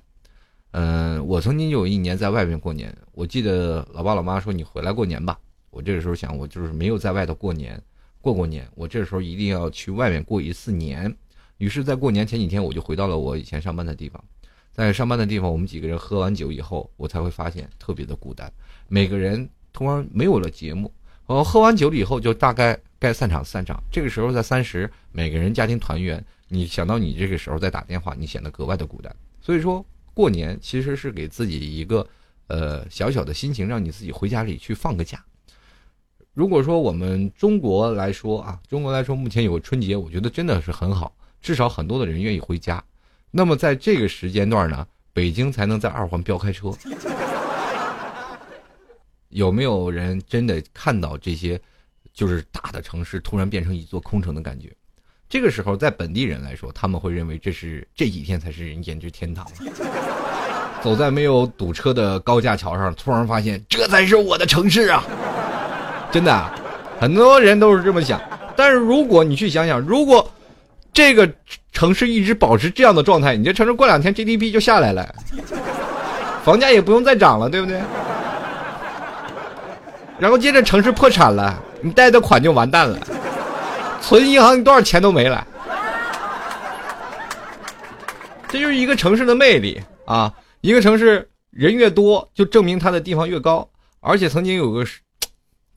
[0.72, 5.40] 嗯，我曾经有一年在外面过年，我记得老爸老妈说你回来过年吧。
[5.78, 7.80] 我这个时候想，我就是没有在外头过年，
[8.20, 11.16] 过过年，我这时候一定要去外面过一次年。
[11.60, 14.24] 于是，在过年前几天，我就回到了我以前上班的地方。
[14.72, 18.52] 在上班的地方，我们几个人喝完酒以后，我才会发现特别的孤单。
[18.88, 20.92] 每个人突然没有了节目，
[21.28, 23.80] 我喝完酒了以后，就大概该散场散场。
[23.92, 29.16] 这个时候在三十，每个人家庭团圆，你想到你这个时候在打电话，你显得格外的孤单。
[29.42, 29.86] 所以说，
[30.16, 32.08] 过年其实是给自己一个
[32.48, 35.24] 呃小小的心情，让你自己回家里去放个假。
[36.38, 42.84] 如果说我们中国来说啊，中国来说目前有个春节，我觉得真的是很好，至少很多的人愿意回家。
[43.32, 46.72] 那么在这个时间段呢，北京才能在二环飙开车。
[49.30, 51.60] 有没有人真的看到这些，
[52.14, 54.72] 就是大的城市突然变成一座空城的感觉？
[55.28, 59.44] 这个时候，在本地人来说，他们会认为这是这几天才是人间之天堂。
[60.84, 65.04] 走在没有堵车的高架桥上，突然发现这才是我的城市啊！
[66.12, 66.52] 真的，
[67.00, 68.22] 很多人都是这么想。
[68.56, 70.30] 但是如果你去想想，如果
[70.94, 71.30] 这个。
[71.74, 75.08] 城市一直保持这样的状态，你这城市过两天 GDP 就下来了，
[76.44, 77.80] 房价也不用再涨了，对不对？
[80.18, 82.98] 然后接着城市破产了，你贷的款就完蛋了，
[84.02, 85.46] 存银行你多少钱都没了。
[88.48, 90.34] 这就是一个城市的魅力啊！
[90.62, 93.70] 一个城市人越多，就证明它的地方越高。
[94.00, 94.84] 而且曾经有个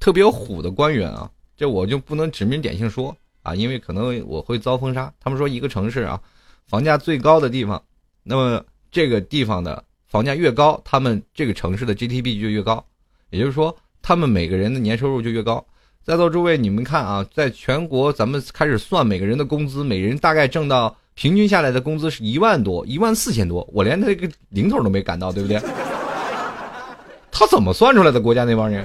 [0.00, 3.16] 特别虎的官员啊，这我就不能指名点姓说。
[3.42, 5.10] 啊，因为可能我会遭封杀。
[5.18, 6.20] 他们说一个城市啊，
[6.68, 7.82] 房价最高的地方，
[8.22, 12.84] 那么这个地方的房价越高，他们这个城市的 GDP 就越高，
[13.30, 15.64] 也就是说，他们每个人的年收入就越高。
[16.04, 25.58] 在座诸位，你们看啊，在全国咱们开始算每个人的工资，每人大概挣到平均下来的工资是一万多，一万四千多，我连那个零头都没赶到，对不对？
[27.32, 28.20] 他怎么算出来的？
[28.20, 28.84] 国家那帮人？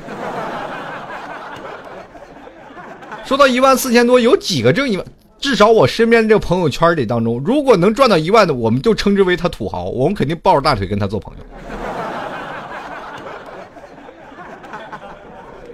[3.25, 5.05] 说到一万四千多，有几个挣一万？
[5.39, 11.43] 至少我身边这个朋友圈里当中，如果能赚到一万的，我们就称之为他土豪，我们肯定抱着大腿跟他做朋友。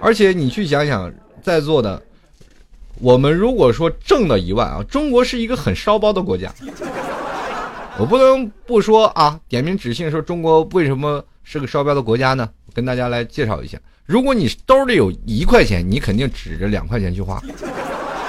[0.00, 1.12] 而且你去想想，
[1.42, 2.02] 在座的
[2.98, 6.52] 我们，如果说挣到一万啊，中国是一个很烧包的国家。
[7.98, 12.48] 我不能不说啊，点名指姓说中国为什么是个烧包的国家呢？
[12.72, 13.78] 跟大家来介绍一下。
[14.12, 17.42] 如果你兜里有一块钱，你肯定指着两块钱去花。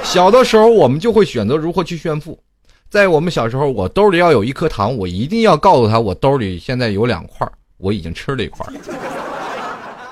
[0.02, 2.40] 小的时候，我们就会选择如何去炫富。
[2.90, 8.66] 在我们小时候，我兜里要有一颗糖，我一定要告诉他，我兜里现在有两块，我已经吃了一块。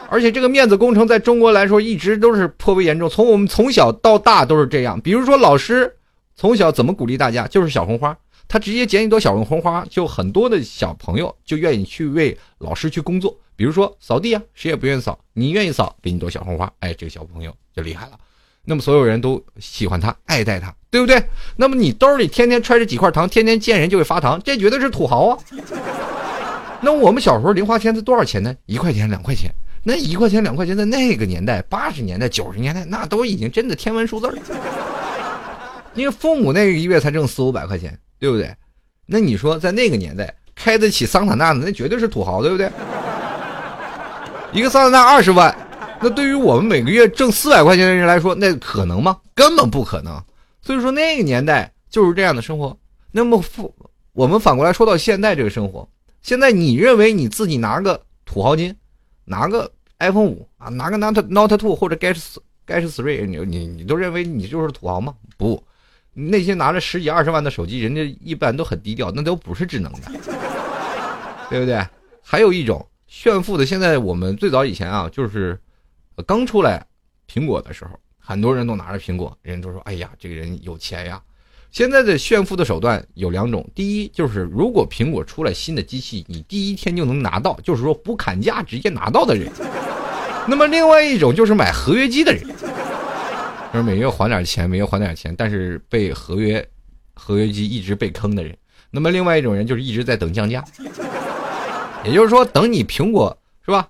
[0.10, 5.00] 而且这个面子工程在中国来说一直都是颇为严重，从我们从小到大都是这样。
[5.00, 5.90] 比如说老师
[6.36, 8.14] 从小怎么鼓励大家，就是小红花，
[8.46, 13.34] 他直接捡一朵小红花，就很多的小朋友就愿意去为老师去工作。
[13.62, 18.13] 比如说扫地啊，谁也不愿意扫，你愿意扫，给你朵小红花，哎，这个小朋友就厉害了。
[18.65, 21.24] 那么所有人都喜欢他，爱戴他，对不对？
[21.56, 25.38] 那么你兜里天天揣着几块糖，天天见人就会发糖，这绝对是土豪啊。
[26.82, 28.52] 那我们小时候零花钱是多少钱呢？
[28.65, 29.52] 一块钱、两块钱。
[29.84, 34.34] 那一块钱、两块钱在那个年代，八十年代、九十年代，那都已经真的天文数字了。
[35.93, 38.52] 因为父母那个一月才挣四五百块钱，对不对？
[39.06, 42.67] 那你说在那个年代开得起桑塔纳的，那绝对是土豪，对不对？
[44.54, 45.56] 一个桑塔纳二十万，
[46.02, 49.18] 那对于我们每个月挣四百块钱的人来说，那可能吗？
[49.34, 50.22] 根本不可能。
[50.62, 52.78] 所以说那个年代就是这样的生活。
[53.12, 53.74] 那么富，
[54.12, 55.88] 我们反过来说到现在这个生活，
[56.22, 58.76] 现在你认为你自己拿个土豪金？
[59.24, 62.18] 拿个 iPhone 五啊，拿个 Note Note Two 或者 Get
[62.68, 65.14] Get Three，你你你都认为你就是土豪吗？
[65.38, 65.64] 不，
[66.14, 70.12] 那些拿着十几二十万的手机，人家一般都很低调，那都不是智能的，
[71.50, 71.86] 对不对？
[72.22, 75.60] 还有一种炫富的，现在我们最早以前啊，就是
[76.26, 76.88] 刚出来
[77.30, 81.21] 苹果的时候，很多人都拿着苹果，人都说：“哎呀，这个人有钱呀。”
[81.71, 89.52] 现在的炫富的手段有两种，第一就是如果苹果出来新的机器，你第一天就能拿到，就是说不砍价直接拿到的人；
[90.47, 92.41] 那么另外一种就是买合约机的人，
[93.74, 96.65] 就是每月还点钱，每月还点钱，但是被合约
[97.13, 98.54] 合约机一直被坑的人；
[98.89, 100.63] 那么另外一种人就是一直在等降价，
[102.04, 103.90] 也就是说等你苹果是吧，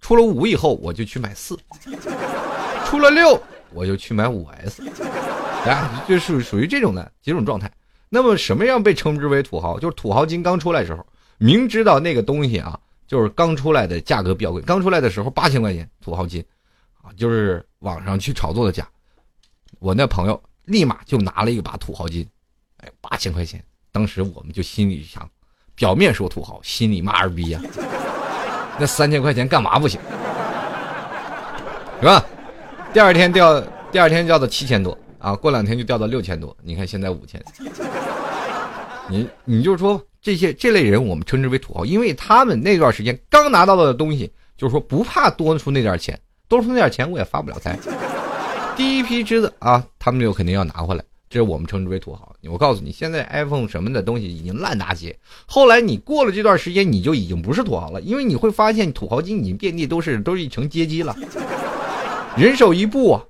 [0.00, 1.58] 出了五以后我就去买四，
[2.86, 3.40] 出了六
[3.72, 4.82] 我就去买五 S。
[5.64, 7.70] 哎，就属属于这种的几种状态。
[8.08, 9.78] 那么什么样被称之为土豪？
[9.78, 11.04] 就是土豪金刚出来时候，
[11.36, 16.42] 明知道那个东西啊，就是刚出来的价格比较贵，刚出来的时候八千块钱土豪金，
[17.02, 18.88] 啊，就是网上去炒作的价。
[19.80, 22.26] 我那朋友立马就拿了一把土豪金，
[22.78, 23.62] 哎，八千块钱。
[23.90, 25.28] 当时我们就心里想，
[25.78, 27.60] 表面说土豪，心里骂二逼呀。
[28.78, 29.98] 那三千块钱干嘛不行？
[32.00, 32.24] 是吧？
[32.92, 33.60] 第二天掉，
[33.92, 34.96] 第二天掉到七千多。
[35.18, 37.42] 啊，过两天就掉到六千多，你看现在五千，
[39.08, 47.76] 你你就说这些这类人，我们称之为土豪，因为他们那段时间刚拿到的东西，就是说不怕多出那点钱，多出那点钱我也发不了财。
[48.76, 52.34] 第一批支子啊，他们就肯定要拿回来，这我们称之为土豪。
[52.50, 61.14] 我告诉你，现在 iPhone 什么的东西已经烂大街，后来你过了这段时间，你就已经不是土豪了，因为你会发现土豪金已经遍地都是，都是一层阶级了，
[62.36, 63.22] 人手一部啊。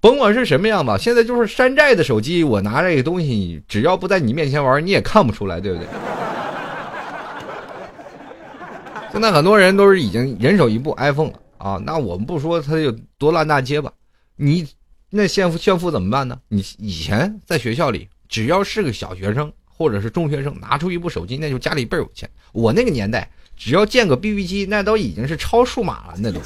[0.00, 5.88] 甭管是什么样吧，现在就是山寨的手机，我拿这个东西，只要不在你面前玩，你也看不出来，对不对？
[9.10, 13.90] 现在很多人都是已经人手一部 iPhone 了啊，那我们不说它有多烂大街吧，
[14.36, 14.64] 你
[15.10, 16.38] 那炫富炫富怎么办呢？
[16.48, 22.28] 你以前在学校里，只要是个小学生或者是中学生，拿出一部手机，那就家里倍儿有钱。
[22.52, 26.40] 我那个年代，只要见个 BB 机，那都已经是超数码了，那都。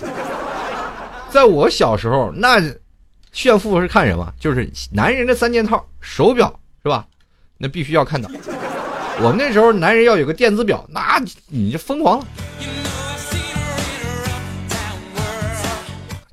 [1.31, 2.61] 在我小时候，那。
[3.33, 4.31] 炫富是看什么？
[4.39, 7.07] 就是男人的三件套，手表是吧？
[7.57, 8.31] 那必须要看到。
[9.23, 12.27] 我们那时候男人要有个电子表，那你就疯狂了。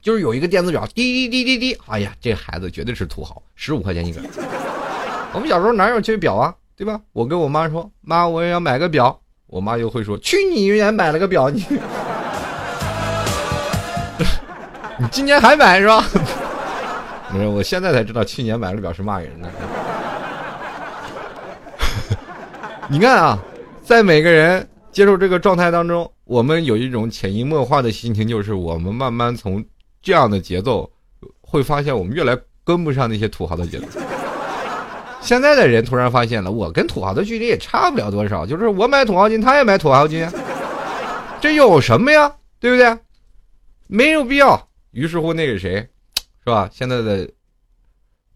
[0.09, 4.19] 就是有一个电子表，滴滴滴滴滴，哎呀，这孩子绝对是土豪，十五块钱一个。
[5.33, 6.51] 我们小时候哪有这表啊？
[6.75, 6.99] 对吧？
[7.13, 9.21] 我跟我妈说，妈，我也要买个表。
[9.45, 11.63] 我妈又会说，去你年买了个表，你
[14.97, 16.03] 你今年还买是吧？
[17.29, 19.51] 不是，我现在才知道去年买了表是骂人的。
[22.89, 23.37] 你看啊，
[23.83, 29.63] 在每个人接受这个状态当中，我们有一种潜移默化的心情，就是我们慢慢从
[30.01, 30.89] 这样的节奏，
[31.41, 33.85] 会发现我们越来跟不上那些土豪的节奏。
[35.21, 40.27] 现在的人突然发现了，我跟土豪的距离也差不了多少，就是我买土豪金，他也买土豪金，
[41.41, 42.33] 这有什么呀？
[42.59, 42.97] 对不对？
[43.87, 44.69] 没有必要。
[44.91, 45.87] 于是乎，那个谁？
[46.43, 46.69] 是吧？
[46.71, 47.29] 现在的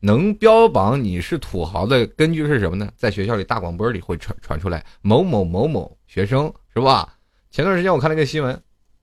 [0.02, 2.90] 能标榜你是土豪的根据是什么呢？
[2.98, 7.16] 在学校里大广播里会传传出来某某某某学生是吧？
[7.50, 8.62] 前段时间我看了一个新闻，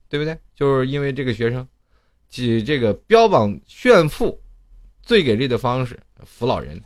[0.09, 0.37] 对不对？
[0.55, 1.67] 就是因为这个学生，
[2.31, 4.41] 即这个标榜炫富
[5.03, 6.81] 最给力的方式扶老人，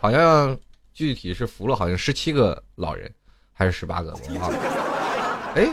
[0.00, 0.54] 好像
[0.92, 3.10] 具体是扶了好像十七个老人
[3.52, 4.58] 还是十八个我忘了。
[5.54, 5.68] 哎，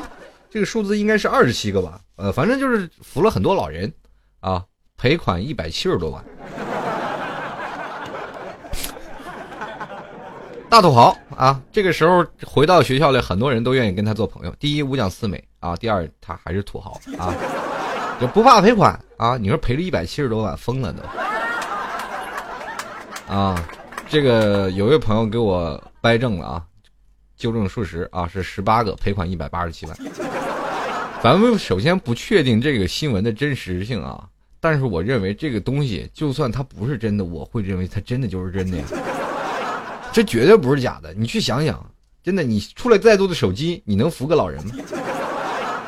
[0.50, 2.00] 这个数字应该是二十七个吧？
[2.16, 3.92] 呃，反正就是扶了很多老人。
[4.40, 4.66] 啊，
[4.98, 6.26] 赔款一百七十多万，
[10.68, 11.62] 大土豪啊！
[11.72, 14.56] 这个时候回到学校里，很多人都愿意跟他做朋友。
[14.58, 17.32] 第一，五讲四美啊，第二他还是土豪啊，
[18.22, 19.36] 就不怕赔款啊。
[19.36, 21.02] 你说赔了一百七十多万，疯了都
[23.34, 23.68] 啊！
[24.08, 26.64] 这个有位朋友给我掰正了啊，
[27.36, 29.98] 纠正事实啊，是十八个赔款一百八十七万。
[31.24, 34.24] 咱们首先不确定这个新闻的真实性啊，
[34.60, 38.84] 但是我认为这个东西就算它不是真的，我会认为它真的就是真的呀。
[40.12, 41.84] 这绝对不是假的，你去想想，
[42.22, 44.74] 真的，你出来再多的手机，你能扶个老人吗？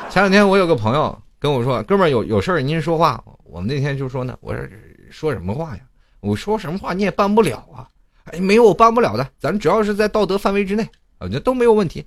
[0.08, 4.66] 前两天我有个朋友跟我说：“哥们儿，有有事儿您说话。”我们那天就说呢，我说
[5.10, 5.82] 说什么话呀？
[6.20, 7.86] 我说什么话你也办不了啊！
[8.32, 10.88] 哎，没有我办不了的，咱只要是在道德范围之内，
[11.18, 12.02] 我觉得都没有问题。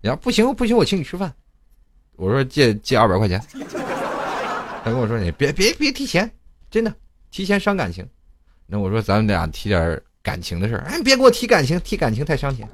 [0.00, 1.34] 你要不行不行，我请你吃饭。
[2.14, 3.42] 我说借借二百块钱，
[4.84, 6.30] 他跟我说你别别别提钱，
[6.70, 6.94] 真的
[7.32, 8.08] 提钱伤感情。
[8.68, 12.68] 那我说咱们俩提点感情的事儿，哎，别给我提感情，提感情太伤钱。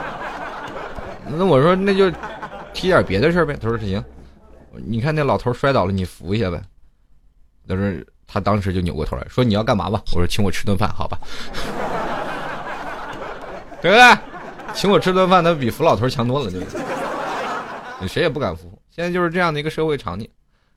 [1.26, 2.10] 那我说那就
[2.74, 3.56] 提点别的事儿呗。
[3.58, 4.04] 他说行，
[4.86, 6.62] 你看那老头摔倒了，你扶一下呗。
[7.68, 7.92] 他说
[8.26, 10.02] 他当时就扭过头来说你要干嘛吧？
[10.14, 11.18] 我说请我吃顿饭，好吧？
[13.82, 14.18] 对不对？
[14.74, 18.08] 请我吃顿饭，他比扶老头强多了，对不对？
[18.08, 20.28] 谁也不敢扶，现在就是这样的一个社会场景。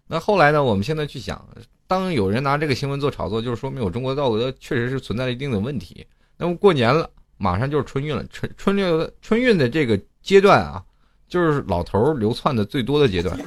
[0.08, 0.64] 那后来呢？
[0.64, 1.44] 我们现在去想，
[1.88, 6.06] 当有人拿这个新闻做炒作，就是说明我中国道德确实是存在了一定的问题。
[6.38, 10.84] 那么过年了，马上就是春运了，春春运春运的这个阶段啊，
[11.28, 13.38] 就是老头流窜的最多的阶段，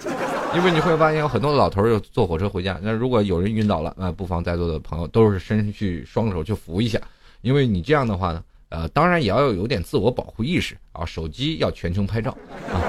[0.55, 2.78] 因为你会发现有很多老头儿要坐火车回家。
[2.82, 7.01] 那如果有人晕倒了，那不妨在座的朋友都是伸去双手去扶一下，
[7.42, 12.36] 因为你这样的话呢，呃，当然也要有点自我保护意识啊，手机要全程拍照
[12.72, 12.80] 啊。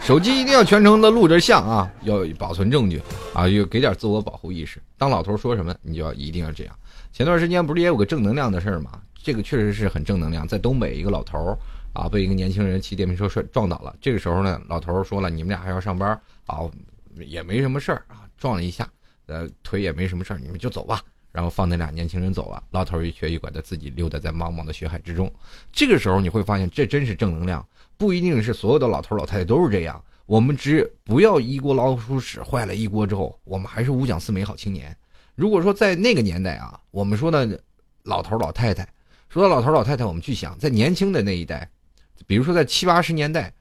[0.00, 3.00] 手机一定要全程的录着像啊，要保存证据
[3.32, 4.82] 啊，又给点自我保护意识。
[4.98, 6.74] 当老头说什么，你就要一定要这样。
[7.12, 8.90] 前段时间不是也有个正能量的事儿吗？
[9.22, 10.46] 这个确实是很正能量。
[10.46, 11.58] 在东北，一个老头儿
[11.94, 13.96] 啊被一个年轻人骑电瓶车摔撞倒了。
[14.00, 16.10] 这个时候呢，老头说了：“你们俩还要上班
[16.44, 16.60] 啊，
[17.16, 18.86] 也没什么事儿啊，撞了一下，
[19.24, 21.00] 呃，腿也没什么事儿，你们就走吧。”
[21.32, 25.32] 然后放那俩年轻人走了，老头一瘸一拐的自己溜达在茫茫的血海之中。
[25.72, 27.66] 这个时候你会发现，这真是正能量。
[27.96, 34.96] 不一定是所有的老头老太太都是这样，我们只不要一锅老鼠屎坏了一锅之后，我们还是五讲四美好青年。
[35.34, 37.60] 如果说在那个年代啊，我们说的
[38.04, 38.88] 老头老太太，
[39.28, 41.68] 说到老头老太太，我们去想，在年轻的那一代，
[42.26, 43.52] 比如说在七八十年代，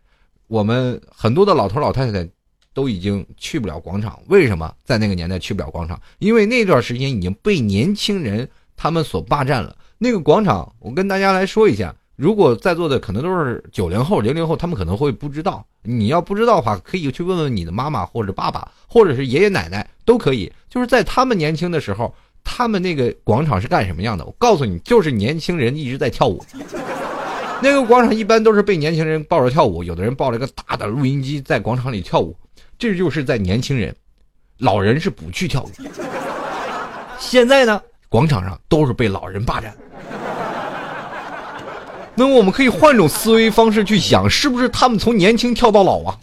[0.47, 2.27] 我们很多的老头老太太
[2.73, 4.19] 都已经去不了广场。
[4.27, 5.99] 为什么在那个年代去不了广场？
[6.19, 10.73] 因为那段时间已经被年轻人他们所霸占了那个广场。
[10.79, 11.95] 我跟大家来说一下。
[12.15, 15.65] 如果在座的可能都是九零后、零零后，他们可能会不知道。
[15.81, 20.49] 你要不知道的话，可以去问问你的妈妈或者爸爸，或者是爷爷奶奶都可以。
[20.69, 24.23] 就是在他们年轻的时候，他们那个广场是干什么样的？
[24.23, 26.39] 我告诉你，就是年轻人一直在跳舞。
[27.63, 32.35] 那个广场一般都是被年轻人抱着跳舞，有的人抱着一个大的录音机在广场里跳舞。
[32.77, 33.95] 这就是在年轻人，
[34.57, 35.71] 老人是不去跳舞。
[37.17, 39.73] 现在呢，广场上都是被老人霸占。
[42.15, 46.19] 那么我们可以换种思维方式去想，是不是他们从年轻跳到老啊？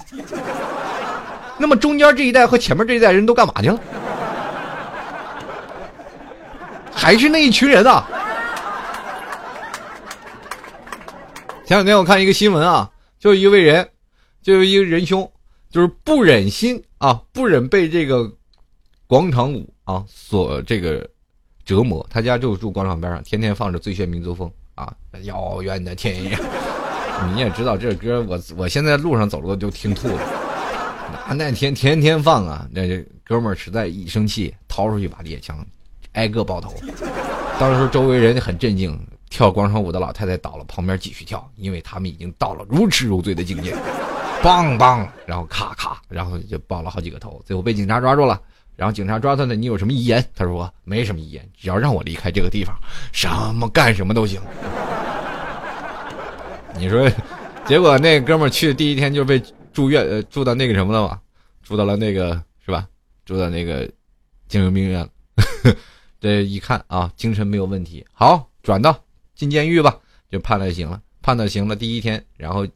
[1.57, 3.80] 那么中间这一代和前面这一代人都干嘛去了？
[6.93, 8.07] 还是那一群人啊？
[11.71, 12.91] 前两天我看一个新闻啊，
[13.21, 13.89] 就一位人，
[14.43, 15.31] 就一个仁兄，
[15.71, 18.29] 就是不忍心啊，不忍被这个
[19.07, 21.09] 广场舞啊所这个
[21.64, 24.49] 折磨，他家就住广场边上，天天放着《最炫民族风》。
[24.75, 24.93] 啊，
[25.23, 26.37] 遥远的天涯，
[27.33, 30.21] 你也知道这歌，我我现在路上走路就听吐了。
[31.29, 35.64] 那那天天天放啊，那哥们儿实在一生气，掏出一把猎枪，
[36.14, 36.75] 挨个爆头。
[37.61, 38.99] 当时周围人很镇静，
[39.31, 43.74] 跳广场舞的老太太倒了，旁边继续跳，因为他们已经到了如痴如醉的境界。
[44.43, 48.41] 梆梆，然后咔咔，然后就爆了好几个头，最后被警察抓住了。
[48.74, 50.24] 然后警察抓他呢，你有什么遗言？
[50.35, 52.74] 他说没什么遗言，只要让我离开这个地方，
[53.12, 54.41] 什么干什么都行。
[56.74, 57.07] 你说，
[57.66, 61.20] 结果那哥们去第一天就被住院，呃，住到那个什么了嘛？
[61.62, 62.89] 住到了那个是吧？
[63.26, 63.87] 住到那个
[64.49, 65.09] 精神病院了。
[66.18, 68.99] 这一看啊，精神没有问题，好转到
[69.41, 69.97] 进监狱吧，
[70.30, 71.01] 就判了刑了。
[71.22, 72.66] 判了刑了，第一天，然后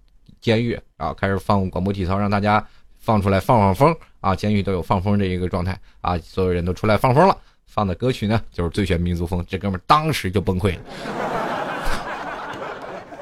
[0.40, 2.66] 监狱啊开始放广播体操，让大家
[2.98, 3.94] 放出来放放风。
[4.22, 7.36] 啊，监狱都有放风这一个状态啊，所有人都出来放风了。
[7.66, 9.44] 放的歌曲呢，就是最炫民族风。
[9.46, 10.80] 这哥们当时就崩溃了，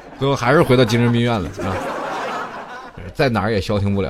[0.17, 1.75] 最后还是回到精神病院了啊，
[3.13, 4.09] 在哪儿也消停不了。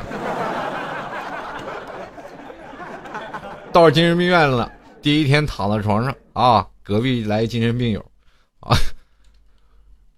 [3.71, 4.71] 到精神病院了，
[5.01, 8.05] 第一天躺在床上啊，隔壁来精神病友，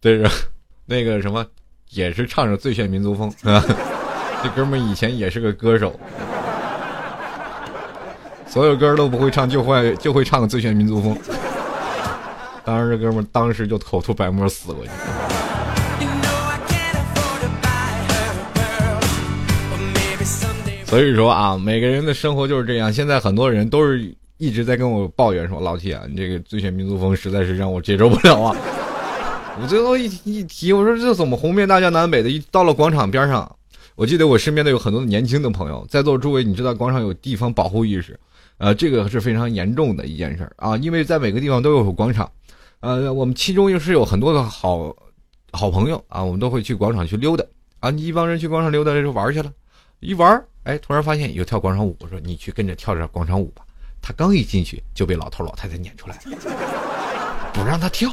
[0.06, 0.30] 对着
[0.86, 1.44] 那个什么
[1.90, 3.60] 也是唱着《最炫民族风》啊。
[4.44, 6.00] 这哥们以前也是个歌手，
[8.46, 11.16] 所有歌都不会唱，就会就会唱《最炫民族风》。
[12.64, 14.92] 当时这哥们当时就口吐白沫死过去。
[20.84, 22.94] 所以说啊，每个人的生活就是这样。
[22.94, 28.56] 现在很多人都是一直在跟我抱怨说：“老铁，你这个最炫民族风实在是让我接受不了啊！”
[29.62, 32.30] 我最后一一提，我说这怎么红遍大江南北的？
[32.30, 33.56] 一到了广场边上，
[33.96, 38.20] 我记得我身边的有很多年轻的朋友，在座诸位，你知道广场有地方保护意识，
[38.58, 42.30] 呃，这个是非常严重的一件事啊，因为在每个地方都有广场，
[42.82, 44.94] 呃，我们其中又是有很多的好
[45.52, 47.44] 好朋友啊，我们都会去广场去溜达
[47.80, 49.52] 啊，你一帮人去广场溜达就玩去了，
[50.02, 50.44] 一玩。
[50.64, 53.64] 哎，突然发现有跳广场舞，我说你去跟着跳着广场舞吧。
[54.02, 56.20] 他刚一进去就被老头老太太撵出来，
[57.54, 58.12] 不让他跳。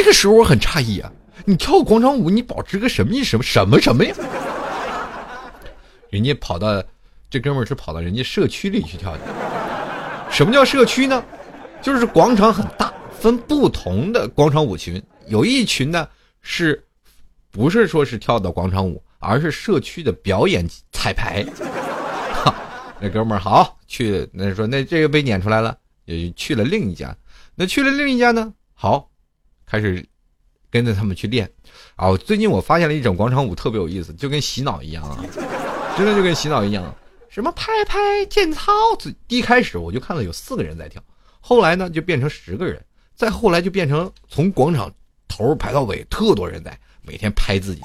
[0.00, 1.12] 这个时候我很诧异啊，
[1.44, 4.14] 你跳广场舞，你保持个什么什么什么什么呀？
[6.08, 6.82] 人家跑到，
[7.28, 9.20] 这哥们儿是跑到人家社区里去跳的。
[10.30, 11.22] 什么叫社区呢？
[11.82, 16.08] 就是广场很大，分不同的广场舞群，有一群呢
[16.40, 16.82] 是。
[17.50, 21.44] 不是说是跳的广场舞，而是社区的表演彩排。
[22.98, 25.76] 那哥们儿好去，那说那这个被撵出来了，
[26.06, 27.14] 也去了另一家。
[27.54, 29.09] 那去了另一家呢，好，
[29.70, 30.04] 开始
[30.70, 31.48] 跟着他们去练。
[31.96, 35.24] 啊，最近我发现了一种广场舞特别有意思，就跟洗脑一样啊，
[35.96, 36.94] 真的就跟洗脑一样。
[37.28, 41.00] 什么拍拍健操，最一开始我就看到有四个人在跳，
[41.38, 44.92] 后来呢就变成十个人，再后来就变成从广场
[45.28, 46.76] 头排到尾，特多人在。
[47.02, 47.82] 每天拍自己，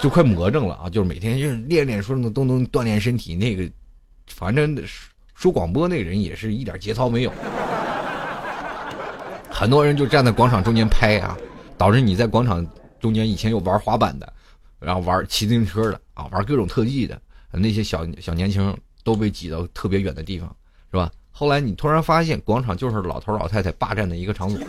[0.00, 0.88] 就快魔怔了啊！
[0.88, 3.36] 就是每天就是练练说什么都能锻炼身体。
[3.36, 3.70] 那个，
[4.26, 4.76] 反正
[5.34, 7.32] 说广播那个人也是一点节操没有。
[9.50, 11.36] 很多人就站在广场中间拍啊，
[11.76, 12.66] 导致你在广场
[13.00, 14.32] 中间以前有玩滑板的，
[14.78, 17.20] 然后玩骑自行车的啊，玩各种特技的
[17.52, 20.48] 那些小小年轻都被挤到特别远的地方，
[20.90, 21.10] 是吧？
[21.30, 24.60] 后来你突然发现，广场就是老头老太太霸占的一个场所。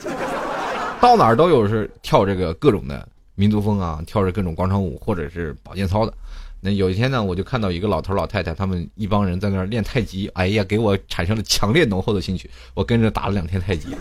[1.01, 6.13] 到哪儿都有是跳这个各种的民族风啊，跳着各种广场舞或者是保健操的。
[6.61, 10.27] 那有一天呢，我就看到一个老头老太太，他们一帮人在那儿练太极。
[10.29, 12.49] 哎呀，给我产生了强烈浓厚的兴趣。
[12.73, 13.95] 我跟着打了两天太极，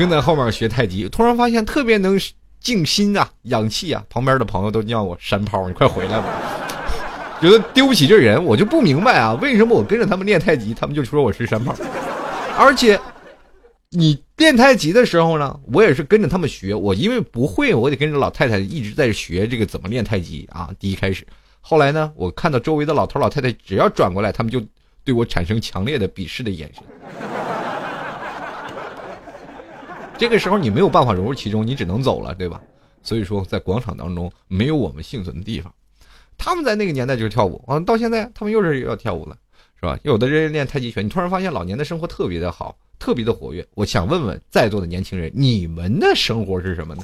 [0.00, 1.06] 跟在后面学太极。
[1.10, 2.18] 突然发现特别能
[2.58, 4.02] 静心啊，养气啊。
[4.08, 6.26] 旁边的朋友都叫我山炮，你快回来吧。
[7.40, 11.76] 觉得丢不起这人，我就不明白啊，为什么我跟着他们练太极，他们就说我是山炮，
[12.58, 12.98] 而且。
[13.92, 16.72] 你练太极的时候呢，我也是跟着他们学。
[16.72, 20.70] 我因为不会，我得跟着老太太一直在学这个怎么练太极啊。
[20.78, 21.26] 第一开始，
[21.60, 24.62] 后来呢，我看到周围的老头老太太只要转过来，他们就
[25.02, 26.84] 对我产生强烈的鄙视的眼神。
[30.20, 32.60] 这个时候你没有办法融入其中，你只能走了，对吧？
[33.02, 35.72] 所以说，在广场当中没有我们幸存的地方。
[36.36, 39.34] 他们在那个年代就是跳舞啊，到现在他们又是要跳舞了，
[39.76, 39.98] 是吧？
[40.02, 42.76] 有的人练太极拳，你突然发现老年的生活特别的好。
[42.98, 47.02] 特别的活跃，我想问问在座的年轻人，你们的生活是什么呢？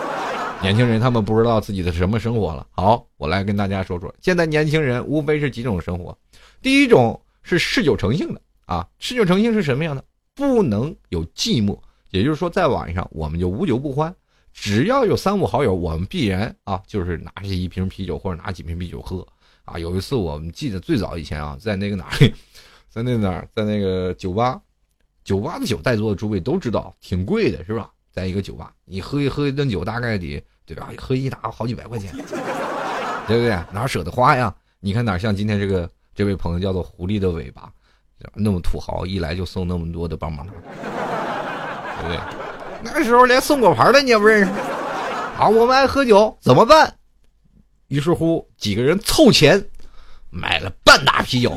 [0.60, 2.66] 年轻人他们不知道自己的什么生活了。
[2.72, 6.14] 好，我来跟大家说说，现在年轻人无非是几种生活。
[6.60, 10.04] 第一种是嗜酒成性的啊，嗜酒成性是什么样的？
[10.34, 11.78] 不能有寂寞，
[12.12, 14.14] 也就是说，在晚上我们就无酒不欢，
[14.52, 19.26] 只要有三五好友，我们必然啊，就是拿起一瓶啤酒或者拿几瓶啤酒喝
[19.64, 19.76] 啊。
[19.76, 22.08] 有一次我们记得最早以前啊，在那个哪，
[22.88, 24.60] 在那哪儿，在那个酒吧。
[25.24, 27.88] 酒吧的酒，在座的诸位都知道，挺贵的，是吧？
[28.10, 30.92] 在一个酒吧，你喝一喝一顿酒，大概得对吧？
[30.98, 32.12] 喝一打好几百块钱，
[33.26, 33.50] 对不对？
[33.72, 34.52] 哪舍得花呀？
[34.80, 37.72] 你看哪像今天这个这位朋友叫做狐狸的尾巴，
[38.34, 40.56] 那么土豪，一来就送那么多的棒棒糖，
[42.02, 42.18] 对不对？
[42.82, 44.50] 那时候连送果盘的你也不认识
[45.38, 45.48] 啊！
[45.48, 46.94] 我们爱喝酒，怎么办？
[47.88, 49.64] 于是乎，几个人凑钱
[50.30, 51.56] 买了半打啤酒，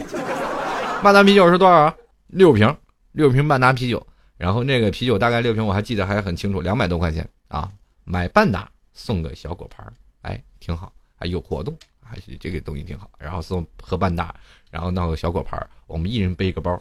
[1.01, 1.93] 半打啤酒是多少？
[2.27, 2.75] 六瓶。
[3.11, 4.05] 六瓶半打啤酒，
[4.37, 7.71] 然后那个啤酒大概六瓶，我还记得还很清楚，两百多块钱啊，
[8.03, 9.85] 买半打送个小果盘
[10.21, 11.73] 哎，挺好，还有活动，
[12.03, 13.09] 还是这个东西挺好。
[13.17, 14.35] 然后送喝半打，
[14.69, 16.77] 然后弄个小果盘我们一人背一个包，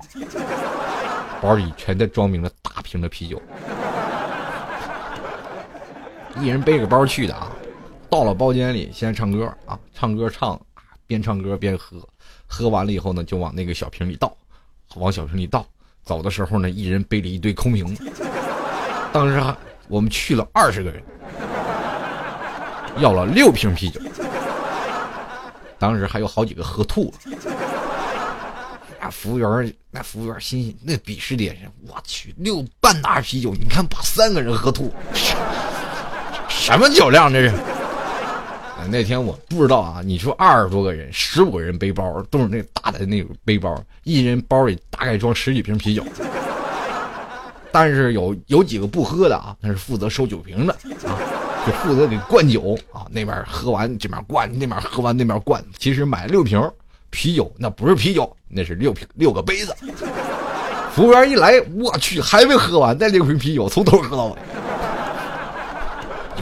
[1.44, 3.38] 包里全都装满了大瓶的啤酒，
[6.40, 7.52] 一人背个包去的啊。
[8.08, 10.58] 到了包间里，先唱歌啊，唱歌唱，
[11.06, 11.98] 边唱歌边喝，
[12.46, 14.34] 喝完了以后呢，就往那个小瓶里倒，
[14.94, 15.66] 往小瓶里倒。
[16.02, 18.10] 走的时候呢，一人背了一堆空瓶子。
[19.12, 19.38] 当时
[19.88, 21.02] 我们去了二十个人，
[23.00, 24.00] 要了六瓶啤酒。
[25.78, 27.18] 当时还有好几个喝吐了。
[29.04, 34.90] 那服务员，那服务员心，那鄙视的眼神，我去，六半打啤酒，你看把三个人喝吐，
[36.48, 37.54] 什么酒量这是？
[38.88, 46.02] 那天我不知道啊，你说二十多个人，十五个人背包都是那大的那种背包，一人包里大概装十几瓶啤酒。
[47.70, 50.72] 但是有有几个不喝的啊，那是负责收酒瓶的
[51.06, 51.12] 啊，
[51.66, 53.04] 就负责给灌酒啊。
[53.10, 55.62] 那边喝完这边灌，那边喝完那边灌。
[55.76, 56.58] 其实买六瓶
[57.14, 59.74] 啤酒，那不是啤酒，那是六瓶六个杯子。
[60.92, 64.36] 服务员一来，我去，还没喝完，再六瓶啤酒从头喝到尾。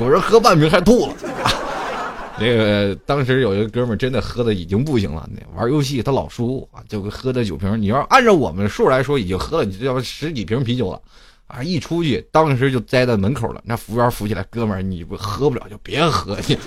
[0.00, 1.14] 有人喝半瓶还吐了。
[2.40, 7.80] 这个当时有一个哥们儿真的喝的已经不行了，那玩游戏他老输啊，就喝的酒瓶。
[7.80, 11.00] 你要按照我们数来说，已经喝了你要十几瓶啤酒了，
[11.46, 13.60] 啊，一出去当时就栽在门口了。
[13.64, 16.58] 那服务员扶起来，哥们儿，你不喝不了就别喝去。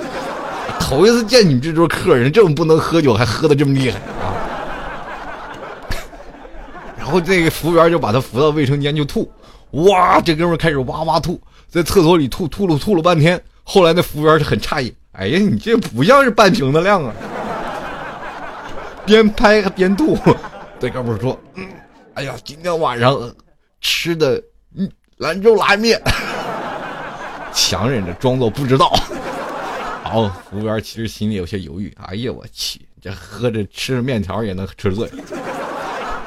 [0.87, 4.37] 头一次见你这桌客人这么不能喝酒，还喝的这么厉害啊！
[6.95, 9.27] 然后这个服务员就把他扶到卫生间就吐，
[9.71, 13.41] 哇，这哥们开始哇哇吐，在厕所里吐吐了吐了半天。
[13.63, 14.93] 后来那服务员就很诧异。
[15.13, 17.11] 哎呀，你这不像是半瓶的量啊！
[19.07, 20.15] 边拍还边吐。
[20.79, 21.35] 这哥们说：“，
[22.13, 23.19] 哎呀，今天晚上
[23.81, 24.39] 吃的
[25.17, 25.99] 兰州拉面。
[27.51, 28.93] ”强忍着装作不知道。
[30.05, 31.91] 好，服务员其实心里有些犹豫。
[31.97, 35.09] 哎呀，我去，这喝着吃着面条也能吃醉。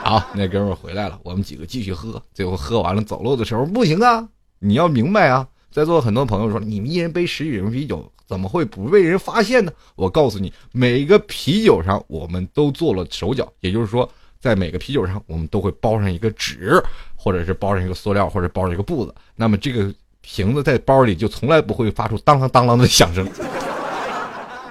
[0.02, 2.20] 好，那哥们回来了，我们几个继续喝。
[2.34, 4.28] 最后喝完了，走路的时候不行啊！
[4.58, 8.10] 你要明白啊，在座很多朋友说，你们一人背十几瓶啤酒。
[8.26, 9.72] 怎么会不被人发现呢？
[9.94, 14.06] 我告诉你，每个啤酒上我们都做了手脚，也就是说，
[14.38, 16.78] 在每个啤酒上我们都会包上一个纸，
[17.16, 19.14] 或者是包上一个塑料，或者包上一个布子。
[19.34, 23.26] 那么这个瓶子在包里就从来不会发出当啷当啷的响声，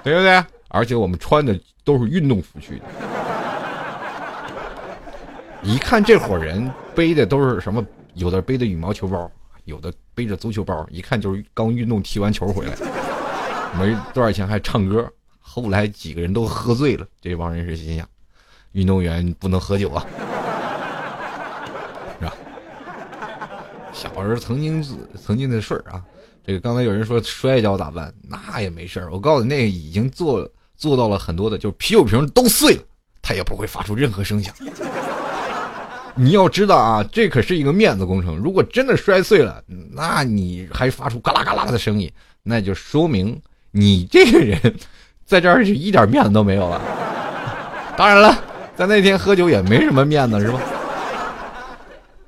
[0.02, 0.44] 对不对？
[0.68, 2.84] 而且我们穿的都是运动服去的，
[5.62, 7.84] 一看这伙人背的都是什么？
[8.14, 9.30] 有的背的羽毛球包，
[9.64, 12.72] 有的背着足球包，一看就是刚运动踢完球回来。
[13.78, 17.06] 没多少钱还唱歌，后来几个人都喝醉了。
[17.20, 18.06] 这帮人是心想，
[18.72, 20.04] 运动员不能喝酒啊，
[22.20, 22.34] 是吧？
[23.98, 24.80] 小时候曾经
[25.20, 26.00] 曾经的事儿啊，
[26.46, 28.14] 这个刚才有人说摔跤咋办？
[28.22, 29.10] 那也没事儿。
[29.10, 32.82] 我告诉你，那已经做做到了很多的，就是啤酒瓶都碎了，
[33.20, 34.54] 他也不会发出任何声响。
[36.14, 38.36] 你要知道啊，这可是一个面子工程。
[38.36, 42.08] 如果真的摔碎了，那你还发出嘎啦嘎啦的声音，
[42.44, 43.36] 那就说明。
[43.72, 44.58] 你这个人，
[45.26, 46.80] 在这儿是一点面子都没有了。
[47.96, 48.40] 当然了，
[48.76, 50.60] 在那天喝酒也没什么面子，是吧？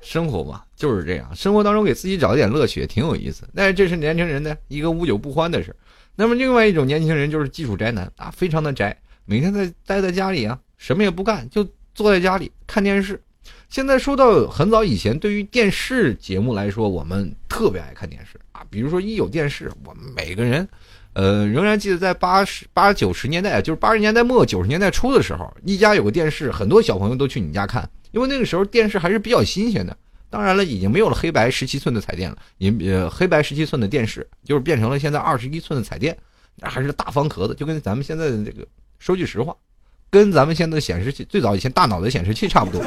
[0.01, 3.47] 生活嘛就是这样，生活当中给自己找一点乐趣也挺有意思。
[3.53, 5.75] 但是这是年轻人的一个无酒不欢的事。
[6.15, 11.63] 那么另外一种年轻人就是技术宅男啊，非常的宅，每天在待在家里啊，什么也不干，就
[11.93, 13.21] 坐在家里看电视。
[13.69, 18.65] 现在说到很早以前，对于电视节目来说，我们特别爱看电视啊。
[18.71, 20.67] 比如说一有电视，我们每个人。
[21.13, 29.95] 呃，仍然记得在八十八九十年代，就是八十年代末九十年代初的时候，一家有个电视，很多小朋友都去你家看，因为那个时候电视还是比较新鲜的。
[30.31, 36.17] 当然了，已经没有了黑白十七寸的彩电了，也呃黑白十七寸的电视就是变成了现在二十一寸的彩电，
[36.61, 38.65] 还是大方壳子，就跟咱们现在的这个
[38.97, 39.55] 说句实话，
[40.09, 42.81] 跟咱们现在的显示器最早以前大脑的显示器差不多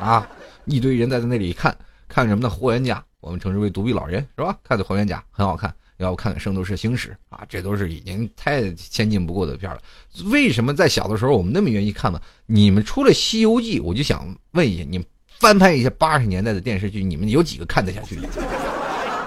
[0.00, 0.26] 啊，
[0.64, 1.76] 一堆人在那里看
[2.08, 2.48] 看什么呢？
[2.48, 4.56] 霍元甲，我们称之为独臂老人是吧？
[4.62, 5.74] 看的霍元甲很好看。
[5.98, 9.80] 要看看《圣斗士星矢》啊，这都是已经太先进不过的片了。
[10.26, 12.20] 为什么在小的时候我们那么愿意看呢？
[12.44, 15.02] 你们除了《西游记》，我就想问一下，你
[15.38, 18.18] 翻拍一些八十年代的电视剧，你们有几个看得下去？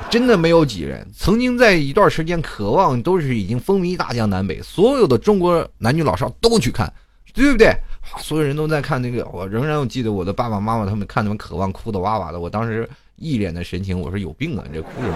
[0.10, 1.08] 真的没有几人。
[1.16, 6.92] 曾经在一段时间，渴望都是已经风靡大江南北，所有的中国男女老少都去看，
[7.34, 7.72] 对不对？
[8.18, 15.16] 所有人都在看那个，我仍然我记得我的爸爸妈妈他们看他们渴望哭的哇哇的，我当时一脸的神情，我说有病啊，你这哭什么？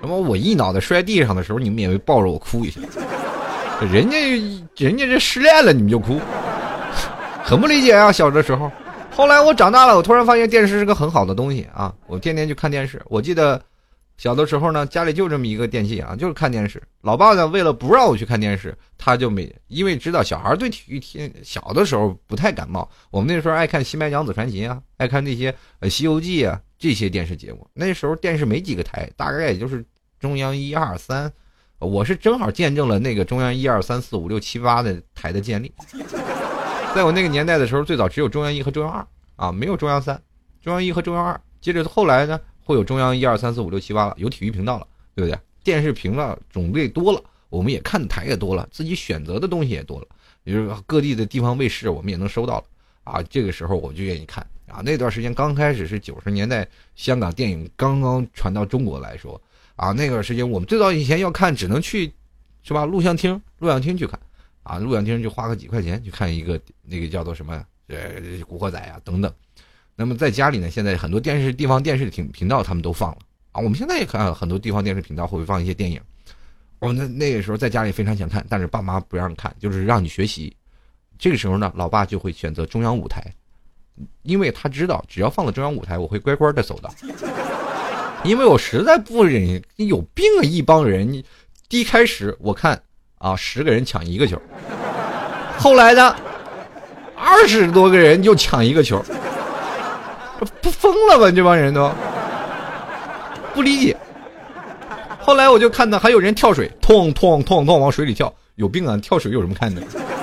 [0.00, 2.80] 那么我一脑袋摔地上的时候，你们也会抱着我哭一下。
[3.90, 4.16] 人家
[4.76, 6.20] 人家这失恋了，你们就哭，
[7.52, 8.10] 很不理解啊！
[8.10, 8.72] 小的时候，
[9.10, 11.94] 后来我长大了，我突然发现电视是个很好的东西啊！
[12.06, 12.98] 我天天去看电视。
[13.08, 13.62] 我记得
[14.16, 16.82] 小的时候呢，家里就这么一个电器啊，就是看电视。
[17.02, 22.90] 老爸呢，为了不让我去看电视，他就没因为知道小孩对体育天小的时候不太感冒。
[23.10, 27.68] 我们那时候爱看《新白娘子传奇》啊，爱看那些呃《西游记》啊这些电视节目。
[27.74, 29.84] 那时候电视没几个台，大概也就是。
[30.18, 31.30] 中央一二三，
[31.80, 35.74] 我是正好见证了那个中央一二三四五六七八的台的建立。
[36.94, 40.20] 在我那个年代的时候，最早只有中央一和中央二啊，没有中央三，
[40.60, 41.40] 中央一和中央二。
[41.58, 45.38] 接着后来呢，会有中央一二三四五六七八了，有体育频道了，对不对？
[45.64, 50.06] 电视频道种类多了，我们也看的台也多了，自己选择的东西也多了。
[50.44, 52.64] 比如各地的地方卫视，我们也能收到了
[53.04, 53.22] 啊。
[53.22, 54.82] 这个时候我就愿意看啊。
[54.84, 59.40] 那段时间刚开始是九十年代，香港电影刚刚传到中国来说
[59.76, 62.12] 啊，那段时间我们最早以前要看，只能去
[62.62, 62.84] 是吧？
[62.84, 64.20] 录像厅，录像厅去看
[64.62, 69.32] 啊，录像厅就花个几块钱去看一个那个叫做什么呃《古惑仔》啊等等。
[69.94, 73.18] 那么在家里呢，现在很多电视地方电视频频道他们都放了
[73.52, 73.60] 啊。
[73.60, 76.00] 我们现在也看很多地方电视频道会放一些电影。
[76.78, 80.56] 我那那个时候在家里非常想看，但是爸妈不让看，就是让你学习。
[81.18, 83.24] 这个时候呢，老爸就会选择中央舞台，
[84.22, 86.90] 因为他知道只要放了中央舞台，我会乖乖的走的。
[88.24, 90.42] 因为我实在不忍，有病啊！
[90.42, 91.24] 一帮人，你
[91.70, 92.80] 一开始我看
[93.22, 94.36] 啊，十个人抢一个球，
[95.56, 96.16] 后来呢，
[97.16, 99.00] 二十多个人就抢一个球，
[100.60, 101.30] 不疯了吧？
[101.30, 101.88] 这帮人都
[103.54, 103.96] 不理解。
[105.20, 108.96] 后来我就看到还有人跳水，痛痛痛痛往水里跳，有病啊！
[108.96, 109.80] 跳水有什么看的？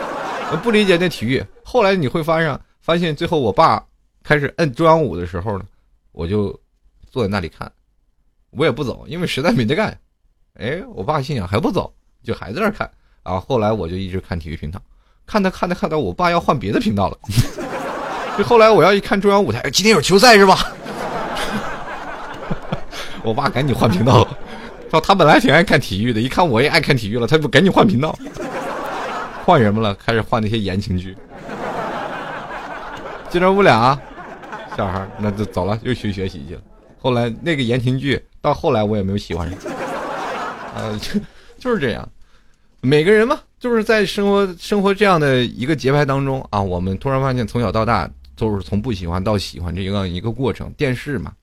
[0.62, 1.41] 不理解那体育。
[1.64, 3.82] 后来你会发现，发现最后我爸
[4.24, 5.64] 开始摁中央舞的时候呢，
[6.12, 6.47] 我就
[7.10, 7.72] 坐在那里看，
[8.50, 9.97] 我也不走，因为实在没得干。
[10.56, 11.93] 哎，我爸心想还不走，
[12.24, 12.89] 就还在那看。
[13.24, 14.82] 然，后后来我就一直看体育频道，
[15.26, 17.17] 看他看他看到我爸要换别的频道了。
[18.38, 20.57] 就后来我要一看中央舞台，今天有球赛是吧？
[23.24, 24.24] 我爸赶紧换频道。
[24.24, 24.38] 了
[25.01, 28.17] 他本来挺爱看体育的，一看我也爱看体育了，他就赶紧换频道，
[29.45, 29.93] 换什么了？
[29.95, 31.15] 开始换那些言情剧。
[33.30, 33.99] 进了屋俩，
[34.76, 36.61] 小孩那就走了，又去学习去了。
[36.99, 39.59] 后来那个言情剧到后来我也没有喜欢上，
[40.76, 40.99] 呃，
[41.60, 42.10] 就是这样。
[42.82, 50.72] 每个人嘛，就是在生活生活这样的一个节拍当中啊，我们突然发现从小到大都是从不喜欢到喜欢这样一个过程。
[50.78, 51.34] 电视嘛。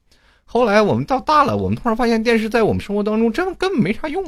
[0.44, 4.24] 后来我们到大了，我们突然发现电视在我们生活当中真根本没啥用。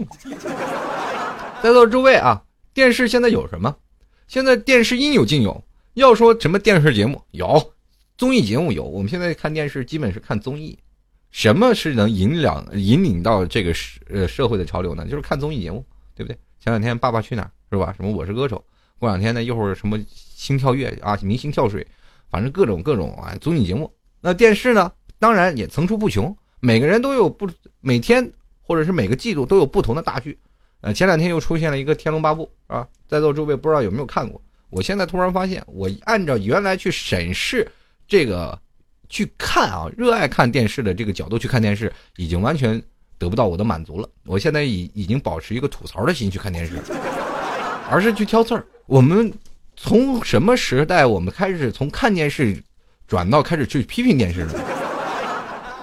[1.62, 2.43] 在座诸位啊，
[2.74, 3.74] 电视现在有什么？
[4.26, 5.64] 现在电视应有尽有。
[5.95, 7.72] 要说什么电视节目有，
[8.16, 8.84] 综艺节目有。
[8.84, 10.78] 我们现在看电视基本是看综艺。
[11.31, 15.05] 什么是能引领引领到这个社呃社会的潮流呢？
[15.07, 16.39] 就是看综艺节目，对不对？
[16.61, 17.93] 前两天《爸爸去哪儿》是吧？
[17.97, 18.57] 什么《我是歌手》？
[18.99, 21.83] 过两天呢，一会儿什么《心跳跃》啊，《明星跳水》，
[22.31, 23.93] 反正各种各种啊综艺节目。
[24.20, 24.91] 那电视呢？
[25.20, 27.49] 当然也层出不穷，每个人都有不
[27.81, 30.39] 每天或者是每个季度都有不同的大剧，
[30.81, 34.41] 呃，前两天又出现了一个《天龙八部》啊，在座诸位不知道有没有看过？
[34.70, 37.66] 我现在突然发现，我按照原来去审视
[38.07, 38.57] 这个
[39.09, 42.82] 去看啊，热爱看电视的这个角度去看电视，已经完全
[43.18, 44.09] 得不到我的满足了。
[44.24, 46.74] 我现在已已经保持一个吐槽的心去看电视，
[47.90, 48.66] 而是去挑刺儿。
[48.86, 49.32] 我们
[49.76, 52.62] 从什么时代我们开始从看电视
[53.06, 54.54] 转到开始去批评电视呢？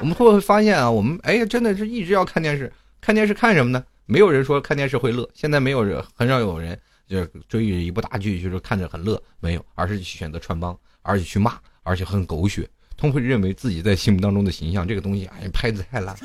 [0.01, 0.91] 我们会不会发现啊？
[0.91, 3.84] 我们哎，真的是一直要看电视，看电视看什么呢？
[4.05, 16.16] 没有人说看电视会乐，现在没有人，很少有人就是追一部大剧，就是看着很乐，没有，而是去选择穿帮，而且去骂，而且很狗血，他们会认为自己在心目当中的形象，这个东西哎，拍的太烂。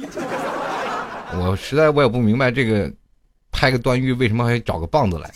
[1.33, 2.91] 我实在我也不明白这个，
[3.51, 5.31] 拍个段誉为什么还找个棒子来？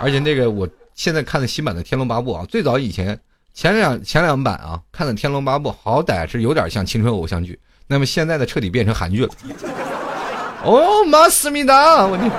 [0.00, 3.18] 而且那个我现在看的新版的《天龙八部》啊，最早以前。
[3.54, 9.34] 前两前两版啊，看的《天龙八部》好歹是有点像青春偶像剧，那么现在的彻底变成韩剧了。
[10.62, 12.30] 哦，妈思密达，我天，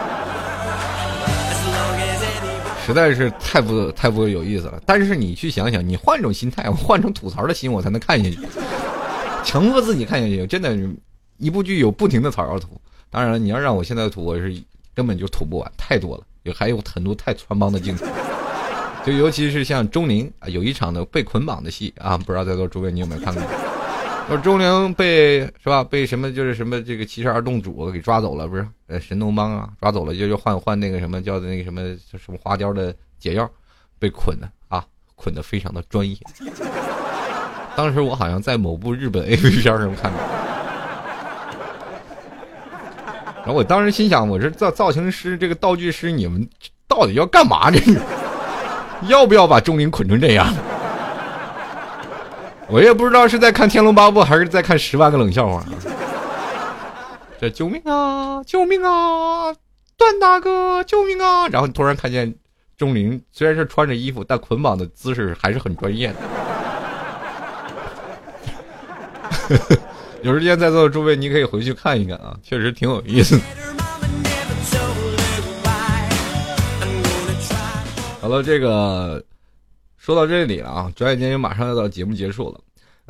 [2.90, 4.82] 实在是太不太不有意思了。
[4.86, 8.40] 但是你去想想，你换种心态， 换成吐槽的心，我才能看下去。
[9.46, 10.78] 强迫自己看下去，真的，
[11.38, 12.70] 一部剧有不停的槽要吐。
[13.10, 14.54] 当然了，你要让我现在吐，我是
[14.94, 18.06] 根本就吐不完，太多了，也还有很多太穿帮的镜头。
[19.06, 23.44] 就尤其是像钟灵啊，有一场的被捆绑的戏啊，不知道在座诸位你有没有看过？
[24.28, 25.84] 说钟灵被是吧？
[25.84, 28.68] 被什么就是什么这个七十二洞主给抓走了，不是？
[28.90, 31.82] 呃，神农帮啊，抓走了就就换换那个什么叫的那个什么
[32.12, 33.48] 什么花雕的解药，
[34.00, 34.84] 被捆的啊，
[35.16, 36.18] 捆的非常的专业。
[37.76, 40.18] 当时我好像在某部日本 A V 片上看到，
[43.38, 46.50] 然后我当时心想，我这造造型师这个道具师，你们
[46.88, 48.02] 到底要干嘛这是？
[49.04, 50.52] 要不要把钟灵捆成这样？
[52.68, 55.64] 我也不知道是在看《天龙八部》还是在看《十万个冷笑话》。
[57.40, 58.44] 这救命啊！
[58.44, 59.56] 救命啊！
[59.96, 61.48] 段大哥，救命啊！
[61.48, 62.36] 然后你突然看见
[62.78, 66.16] 钟灵，虽然是穿着衣服，但捆绑的姿势还是很专业的。
[70.22, 73.40] 有时间在座的诸位，你可以回去看一看啊，确实挺有意思。
[78.20, 79.24] 好了，这个
[79.96, 82.60] 说到这里了啊，转眼间就马上要到节目结束了。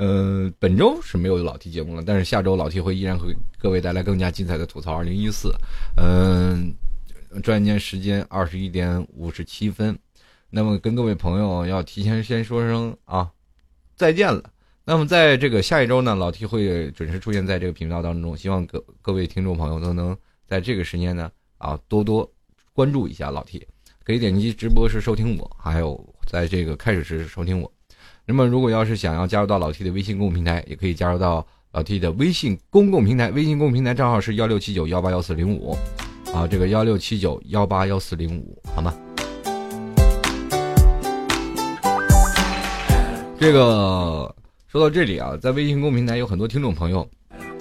[0.01, 5.51] 嗯，本周是没有老 T 节目了，但是下周老 T 会依然会各位带来更加精彩的吐槽2014。
[5.97, 6.73] 嗯，
[7.43, 9.99] 转眼间时间二十一点五十七分。
[10.49, 13.29] 那么跟各位朋友要提前先说声啊，
[13.97, 14.41] 再见了。
[14.85, 22.31] 那么在这个下一周呢，老 T 会准时出现在这个频道当中，希望各各位听众朋友都能在这个时间呢啊多多
[22.71, 23.67] 关注一下老 T，
[24.05, 27.69] 可以点击直播时收听我，还有在这个开始时收听我。
[28.29, 35.75] 那么如果要是想要加入到老 T 的微信公众平台，也可以加入到老 T 的微信公共平台，微信公共平台账号是幺六七九幺八幺四零五，
[36.31, 38.93] 啊，这个幺六七九幺八幺四零五，好吗？
[43.39, 44.31] 这个
[44.67, 47.09] 说到这里啊，在微信公共平台有很多听众朋友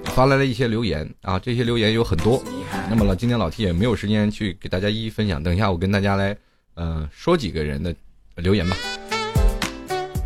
[0.04, 2.42] 发来了一些留言啊，这些留言有很多。
[2.90, 6.36] 那么了，今天老 T 也没有时间去给大家一一分享，等一下我跟大家来
[6.74, 7.94] 呃说几个人的
[8.36, 8.76] 留言吧。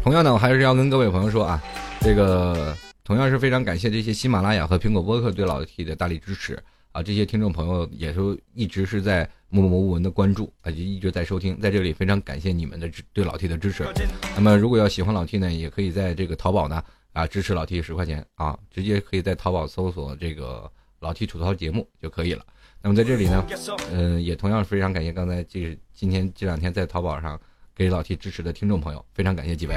[0.02, 1.62] 同样呢，我还是要跟各位朋友说啊，
[2.00, 9.28] 这个同样是非常感谢这些喜马拉雅和苹果播客对老 T 的大力支持啊，这些听众朋友也都一直是在。
[9.54, 13.86] 默默无闻的关注啊，就一直在收听，在这里非常感谢你们的支对老 T 的支持。
[14.34, 16.82] 那么，如果要喜欢老 T 呢，也可以在这个淘宝呢
[17.12, 22.42] 啊支持老 T 十块钱啊，直接可以在淘宝搜索这个老 T 吐槽节目就可以了。
[22.80, 23.44] 那么在这里呢，
[23.92, 27.38] 嗯，也同样非常感谢刚才这今天这两天在淘宝上
[27.74, 29.74] 给老 T 支持的听众朋友，非常感谢几位。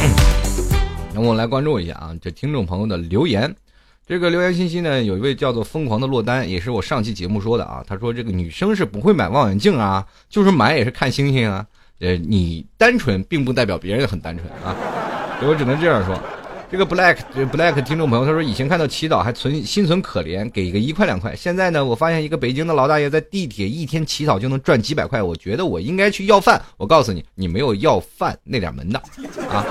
[1.14, 3.54] 那我来关注一下啊，这听众朋友的留言。
[4.06, 7.82] 这个留言信息呢，有一位叫做疯狂的落单，也是我上期节目说的啊。
[7.86, 11.66] 他说这个女生是不会买望远镜啊，就是买也是看星星啊。
[12.00, 14.76] 呃，你单纯并不代表别人很单纯啊，
[15.42, 16.18] 我只能这样说。
[16.70, 17.16] 这个 black
[17.50, 21.34] black 听众朋友他说以前看到祈祷还存心存可怜，给个一块两块。
[21.34, 26.62] 现在呢，我发现一个北京的老大爷在地铁一天乞讨就能赚几百块，我觉得我应该去要饭。
[26.76, 29.02] 我告诉你，你没有要饭那点门道
[29.50, 29.64] 啊。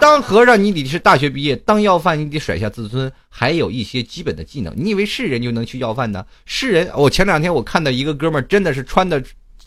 [0.00, 4.74] 当和尚，你得是大学毕业；当要饭，你得甩下自尊，还有一些基本的技能。
[4.76, 6.26] 你以为是人就能去要饭呢？
[6.44, 9.22] 是人，我前两天我看到一个哥们儿，真的是穿的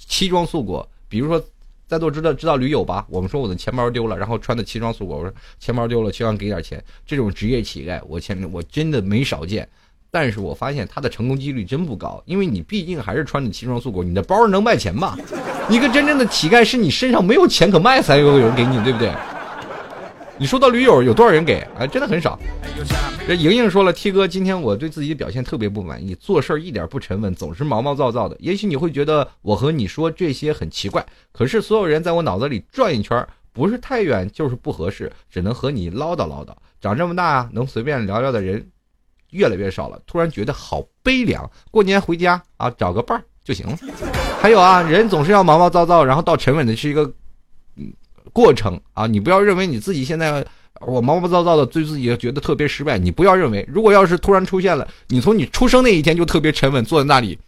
[0.06, 0.86] 奇装素裹。
[1.08, 1.42] 比如说，
[1.88, 3.06] 在座知道知道驴友吧？
[3.10, 6.84] 我们说我的钱包丢了，然后穿的奇装素裹，我说钱包丢了，希望给点钱。
[7.06, 9.68] 这种职业乞丐，我前我真的没少见。
[10.10, 15.18] 但是我发现他的成功几率真不高，因为你毕竟还是穿的奇装素裹，你的包能卖钱吗？
[15.70, 19.12] 一个真正的乞丐是你身上没有钱可卖才有人给你，对不对？
[20.38, 21.66] 你说到驴友有多少人给？
[21.80, 22.38] 哎，真的很少。
[23.26, 28.36] 这莹莹说了，T 哥，今天我对自己的表现特别不满意，做事儿一点不沉稳，总是毛毛躁躁的。
[28.40, 36.50] 也许你会觉得我和你说这些很奇怪，可是所有人在我脑子里转一圈，不是太远就是不合适，只能和你唠叨唠叨。
[36.82, 38.68] 长这么大啊，能随便聊聊的人
[39.32, 41.50] 越来越少了，突然觉得好悲凉。
[41.72, 43.78] 过年回家啊，找个伴儿就行了。
[44.42, 47.10] 还有啊，人总是要毛毛躁躁，然后到沉稳的是一个。
[48.36, 50.46] 过程啊，你不要认为你自己现在
[50.82, 52.98] 我毛毛躁躁的，对自己觉得特别失败。
[52.98, 57.40] 你不要认为，如果要是突然出现了，你从你出生那一天就特别沉稳，坐在那里，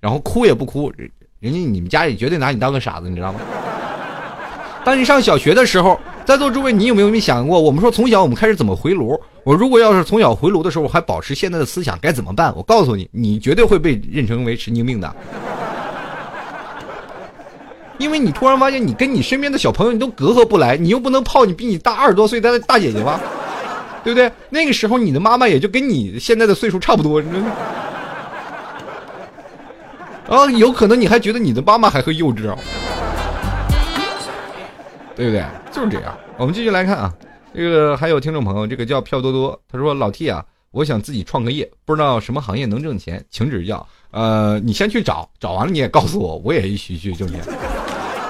[0.00, 0.92] 然后哭也不哭，
[1.40, 3.40] 人家你们家里绝对拿你当个傻子，你知道吗？
[4.86, 7.60] 当你上小学的时候，在座诸位，你有没有没想过？
[7.60, 9.20] 我们说从小我们开始怎么回炉？
[9.42, 12.54] 我如果要是从小回炉的时候还保持现在的思想，该怎么办？
[12.56, 15.16] 我告诉你，你绝对会被认成为神经病的。
[17.98, 23.20] 因为你突然发现，你跟你身边的小朋友你都隔阂不来，你又不能泡你比你大二十多岁的大姐姐吧，
[24.04, 24.30] 对不对？
[24.48, 27.20] 那个时候你的妈妈也就跟你现在的岁数差不多，
[30.28, 32.56] 啊，有可能你还觉得你的妈妈还很幼稚啊，
[35.16, 35.44] 对不对？
[35.72, 36.16] 就是这样。
[36.36, 37.12] 我们继续来看啊，
[37.52, 43.84] 这个还有听众朋友，这个叫票多多，他说老 T 啊，我想自己创个业，不知道什么行业能挣钱，请指教。
[44.10, 47.40] 呃，你先去找，找完了你也告诉我，我也一起去挣钱。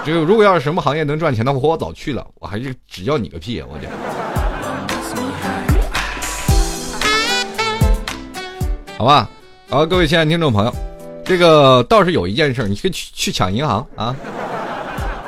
[0.05, 2.27] 这个如果要是什么行业能赚钱的话，我早去了。
[2.37, 3.61] 我还是只要你个屁！
[3.61, 3.89] 我这，
[8.97, 9.29] 好吧。
[9.69, 10.75] 好，各位亲爱的听众朋友，
[11.23, 14.17] 这个倒是有一件事，你可以去去抢银行啊，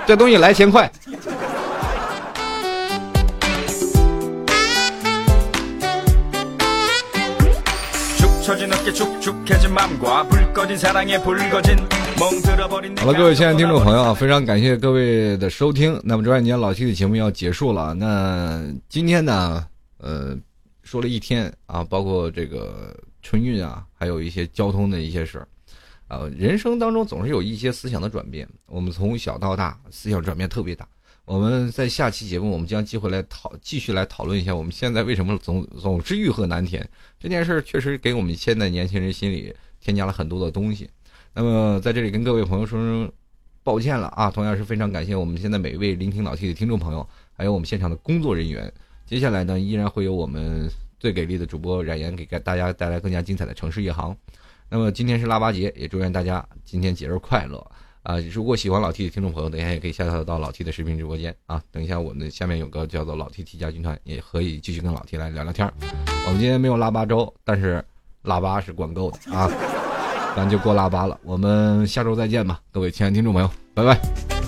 [0.07, 0.91] 这东西来钱快。
[12.97, 16.01] 好了，各位亲爱的听众朋友啊，非常感谢各位的收听。
[16.03, 17.93] 那么，这半年老 T 的节目要结束了。
[17.93, 19.66] 那今天呢，
[19.99, 20.35] 呃，
[20.83, 25.47] 说了一天啊，包括这个春运啊，还有一些交通的一些事儿
[26.09, 26.23] 啊。
[26.35, 30.89] 人生当中总是有一些思想的转变，我们从小到大思想转变特别大。
[31.31, 36.85] 我们在下期节目，我们将机会来讨继续来讨论一下，我们现在为什么总总是欲壑难填
[37.20, 40.91] 这件事儿，确实给我们现在年轻人心里添加了很多的东西。
[41.33, 43.12] 那么在这里跟各位朋友说声
[43.62, 48.72] 抱歉了啊，同样是非常感谢我们现在每一位聆听老 T 的听众朋友，还有我们现场的工作人员。
[49.07, 50.68] 接下来呢，依然会有我们
[50.99, 54.16] 最给力的主播冉岩给大家带来更加精彩的城市夜航。
[54.68, 57.64] 那么今天是腊八节，也祝愿大家今天节日快乐。
[58.11, 61.62] 啊，如果喜欢老 T 的听众朋友，等一下也可以下载到老 T 的视频直播间啊。
[61.70, 65.72] 等一下我们下面有个叫做老 T T 加军团，也可以继续跟老 T 来聊聊天。
[66.26, 67.84] 我们今天没有腊八粥，但是
[68.22, 69.48] 腊八是管够的啊，
[70.34, 71.16] 咱就过腊八了。
[71.22, 74.39] 我们下周再见吧，各位亲爱的听众朋友，拜拜。